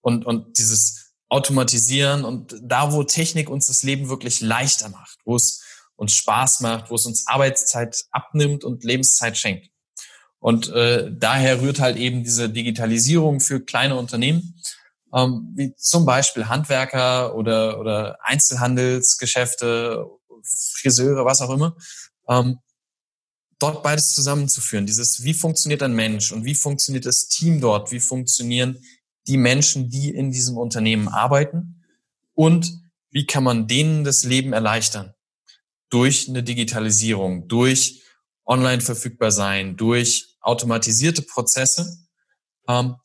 [0.00, 5.36] und, und dieses Automatisieren und da, wo Technik uns das Leben wirklich leichter macht, wo
[5.36, 5.62] es
[5.96, 9.68] uns Spaß macht, wo es uns Arbeitszeit abnimmt und Lebenszeit schenkt.
[10.40, 14.60] Und äh, daher rührt halt eben diese Digitalisierung für kleine Unternehmen,
[15.12, 20.06] ähm, wie zum Beispiel Handwerker oder, oder Einzelhandelsgeschäfte,
[20.42, 21.76] Friseure, was auch immer,
[22.28, 22.58] ähm,
[23.58, 24.86] dort beides zusammenzuführen.
[24.86, 28.78] Dieses, wie funktioniert ein Mensch und wie funktioniert das Team dort, wie funktionieren
[29.26, 31.84] die Menschen, die in diesem Unternehmen arbeiten?
[32.34, 32.72] Und
[33.10, 35.14] wie kann man denen das Leben erleichtern?
[35.90, 38.02] Durch eine Digitalisierung, durch
[38.46, 42.06] online verfügbar sein, durch automatisierte Prozesse,
[42.68, 42.96] ähm,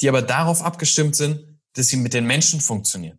[0.00, 3.18] die aber darauf abgestimmt sind, dass sie mit den Menschen funktionieren.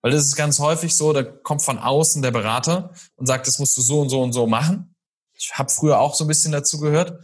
[0.00, 3.58] Weil das ist ganz häufig so, da kommt von außen der Berater und sagt, das
[3.58, 4.94] musst du so und so und so machen.
[5.34, 7.18] Ich habe früher auch so ein bisschen dazu gehört.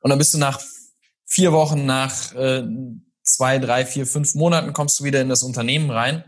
[0.00, 0.60] Und dann bist du nach
[1.24, 2.64] vier Wochen, nach äh,
[3.22, 6.24] zwei, drei, vier, fünf Monaten kommst du wieder in das Unternehmen rein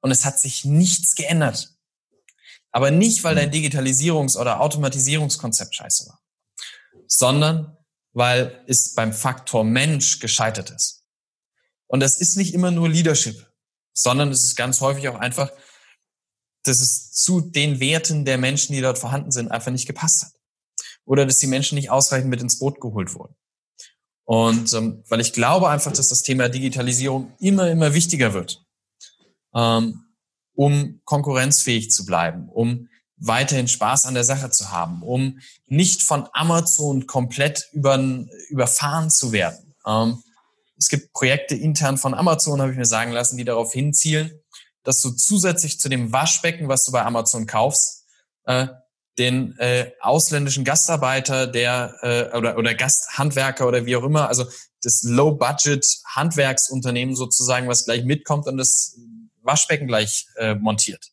[0.00, 1.74] und es hat sich nichts geändert.
[2.70, 6.20] Aber nicht, weil dein Digitalisierungs- oder Automatisierungskonzept scheiße war,
[7.08, 7.76] sondern
[8.12, 11.04] weil es beim Faktor Mensch gescheitert ist.
[11.86, 13.46] Und das ist nicht immer nur Leadership,
[13.92, 15.52] sondern es ist ganz häufig auch einfach,
[16.64, 20.32] dass es zu den Werten der Menschen, die dort vorhanden sind, einfach nicht gepasst hat.
[21.04, 23.36] Oder dass die Menschen nicht ausreichend mit ins Boot geholt wurden.
[24.24, 28.64] Und ähm, weil ich glaube einfach, dass das Thema Digitalisierung immer, immer wichtiger wird,
[29.54, 30.04] ähm,
[30.54, 32.88] um konkurrenzfähig zu bleiben, um
[33.18, 37.98] weiterhin Spaß an der Sache zu haben, um nicht von Amazon komplett über,
[38.48, 39.74] überfahren zu werden.
[39.86, 40.22] Ähm,
[40.78, 44.32] es gibt Projekte intern von Amazon, habe ich mir sagen lassen, die darauf hinzielen,
[44.82, 48.04] dass du zusätzlich zu dem Waschbecken, was du bei Amazon kaufst,
[48.44, 48.66] äh,
[49.18, 54.44] den äh, ausländischen Gastarbeiter, der äh, oder oder Gasthandwerker oder wie auch immer, also
[54.82, 58.98] das Low-Budget-Handwerksunternehmen sozusagen, was gleich mitkommt und das
[59.42, 61.12] Waschbecken gleich äh, montiert.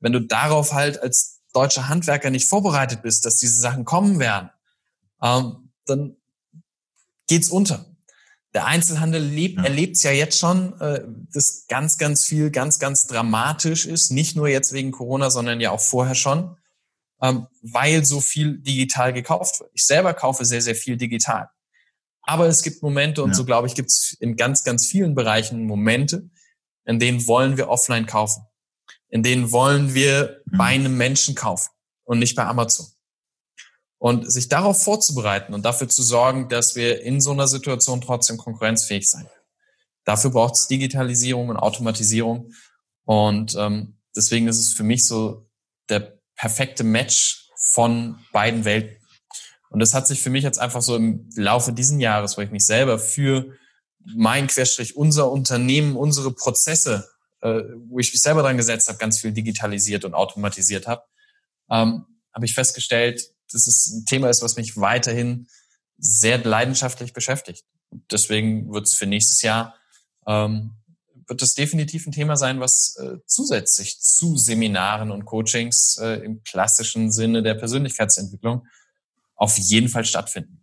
[0.00, 4.50] Wenn du darauf halt als deutscher Handwerker nicht vorbereitet bist, dass diese Sachen kommen werden,
[5.22, 6.16] ähm, dann
[7.28, 7.86] geht's unter.
[8.54, 9.64] Der Einzelhandel lebt, ja.
[9.64, 14.10] erlebt es ja jetzt schon, äh, dass ganz, ganz viel, ganz, ganz dramatisch ist.
[14.10, 16.56] Nicht nur jetzt wegen Corona, sondern ja auch vorher schon
[17.22, 19.70] ähm, weil so viel digital gekauft wird.
[19.74, 21.48] Ich selber kaufe sehr, sehr viel digital.
[22.22, 23.34] Aber es gibt Momente, und ja.
[23.34, 26.28] so glaube ich, gibt es in ganz, ganz vielen Bereichen Momente,
[26.84, 28.42] in denen wollen wir offline kaufen.
[29.16, 30.58] In denen wollen wir mhm.
[30.58, 31.70] bei einem Menschen kaufen
[32.04, 32.86] und nicht bei Amazon.
[33.96, 38.36] Und sich darauf vorzubereiten und dafür zu sorgen, dass wir in so einer Situation trotzdem
[38.36, 39.26] konkurrenzfähig sein.
[40.04, 42.52] Dafür braucht es Digitalisierung und Automatisierung.
[43.06, 45.48] Und ähm, deswegen ist es für mich so
[45.88, 48.98] der perfekte Match von beiden Welten.
[49.70, 52.50] Und das hat sich für mich jetzt einfach so im Laufe diesen Jahres, wo ich
[52.50, 53.56] mich selber für
[54.04, 57.08] mein Querstrich, unser Unternehmen, unsere Prozesse,
[57.42, 61.02] äh, wo ich mich selber dran gesetzt habe, ganz viel digitalisiert und automatisiert habe,
[61.70, 63.22] ähm, habe ich festgestellt,
[63.52, 65.48] dass es ein Thema ist, was mich weiterhin
[65.98, 67.64] sehr leidenschaftlich beschäftigt.
[68.10, 69.74] Deswegen wird es für nächstes Jahr
[70.26, 70.76] ähm,
[71.28, 76.42] wird das definitiv ein Thema sein, was äh, zusätzlich zu Seminaren und Coachings äh, im
[76.44, 78.66] klassischen Sinne der Persönlichkeitsentwicklung
[79.34, 80.62] auf jeden Fall stattfinden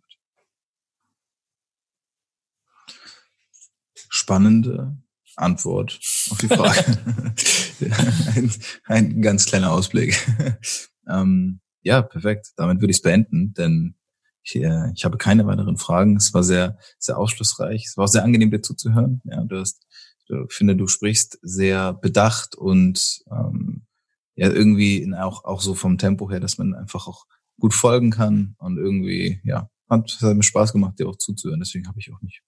[4.08, 4.96] Spannende
[5.36, 5.98] Antwort
[6.30, 6.98] auf die Frage.
[8.34, 8.52] ein,
[8.84, 10.16] ein, ganz kleiner Ausblick.
[11.08, 12.52] ähm, ja, perfekt.
[12.56, 13.94] Damit würde ich es beenden, denn
[14.42, 16.16] ich, äh, ich habe keine weiteren Fragen.
[16.16, 17.86] Es war sehr, sehr aufschlussreich.
[17.86, 19.22] Es war auch sehr angenehm, dir zuzuhören.
[19.24, 19.84] Ja, du hast
[20.28, 23.86] ich finde, du sprichst sehr bedacht und ähm,
[24.36, 27.26] ja irgendwie in auch auch so vom Tempo her, dass man einfach auch
[27.60, 31.60] gut folgen kann und irgendwie ja hat, hat mir Spaß gemacht, dir auch zuzuhören.
[31.60, 32.40] Deswegen habe ich auch nicht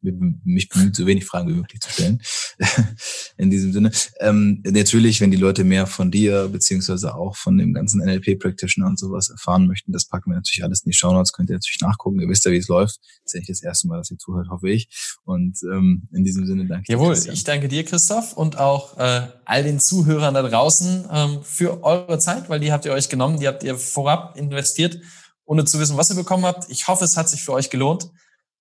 [0.44, 2.22] mich bemüht, so wenig Fragen wie möglich zu stellen.
[3.36, 3.90] In diesem Sinne.
[4.20, 8.98] Ähm, natürlich, wenn die Leute mehr von dir beziehungsweise auch von dem ganzen NLP-Practitioner und
[8.98, 11.32] sowas erfahren möchten, das packen wir natürlich alles in die Shownotes.
[11.32, 12.20] Könnt ihr natürlich nachgucken.
[12.20, 12.98] Ihr wisst ja, wie es läuft.
[13.24, 14.88] Das ist ja nicht das erste Mal, dass ihr zuhört, hoffe ich.
[15.24, 19.28] Und ähm, in diesem Sinne danke Jawohl, dir, ich danke dir, Christoph, und auch äh,
[19.44, 23.38] all den Zuhörern da draußen ähm, für eure Zeit, weil die habt ihr euch genommen,
[23.38, 25.00] die habt ihr vorab investiert
[25.46, 26.68] ohne zu wissen, was ihr bekommen habt.
[26.68, 28.10] Ich hoffe, es hat sich für euch gelohnt.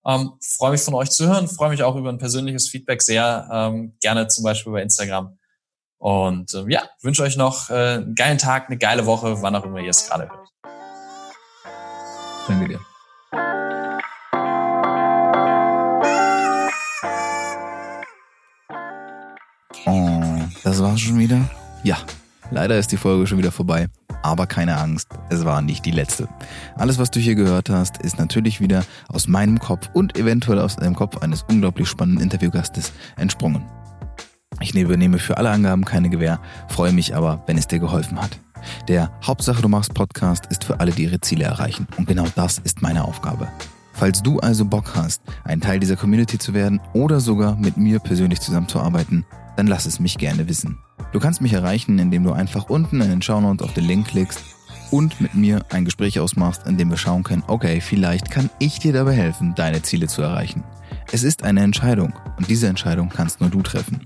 [0.05, 3.49] Ähm, freue mich von euch zu hören, freue mich auch über ein persönliches Feedback sehr,
[3.51, 5.37] ähm, gerne zum Beispiel bei Instagram.
[5.97, 9.65] Und äh, ja, wünsche euch noch äh, einen geilen Tag, eine geile Woche, wann auch
[9.65, 10.49] immer ihr es gerade hört.
[12.47, 12.79] Danke dir.
[19.87, 20.21] Oh,
[20.63, 21.49] das war's schon wieder?
[21.83, 21.97] Ja,
[22.51, 23.87] leider ist die Folge schon wieder vorbei.
[24.25, 26.27] Aber keine Angst, es war nicht die letzte.
[26.75, 30.75] Alles, was du hier gehört hast, ist natürlich wieder aus meinem Kopf und eventuell aus
[30.75, 33.65] dem Kopf eines unglaublich spannenden Interviewgastes entsprungen.
[34.61, 38.39] Ich übernehme für alle Angaben keine Gewähr, freue mich aber, wenn es dir geholfen hat.
[38.87, 41.87] Der Hauptsache du machst Podcast ist für alle, die ihre Ziele erreichen.
[41.97, 43.47] Und genau das ist meine Aufgabe.
[43.95, 47.99] Falls du also Bock hast, ein Teil dieser Community zu werden oder sogar mit mir
[47.99, 49.25] persönlich zusammenzuarbeiten,
[49.55, 50.77] dann lass es mich gerne wissen.
[51.13, 54.43] Du kannst mich erreichen, indem du einfach unten in den Shownotes auf den Link klickst
[54.91, 58.79] und mit mir ein Gespräch ausmachst, in dem wir schauen können, okay, vielleicht kann ich
[58.79, 60.65] dir dabei helfen, deine Ziele zu erreichen.
[61.13, 64.05] Es ist eine Entscheidung und diese Entscheidung kannst nur du treffen.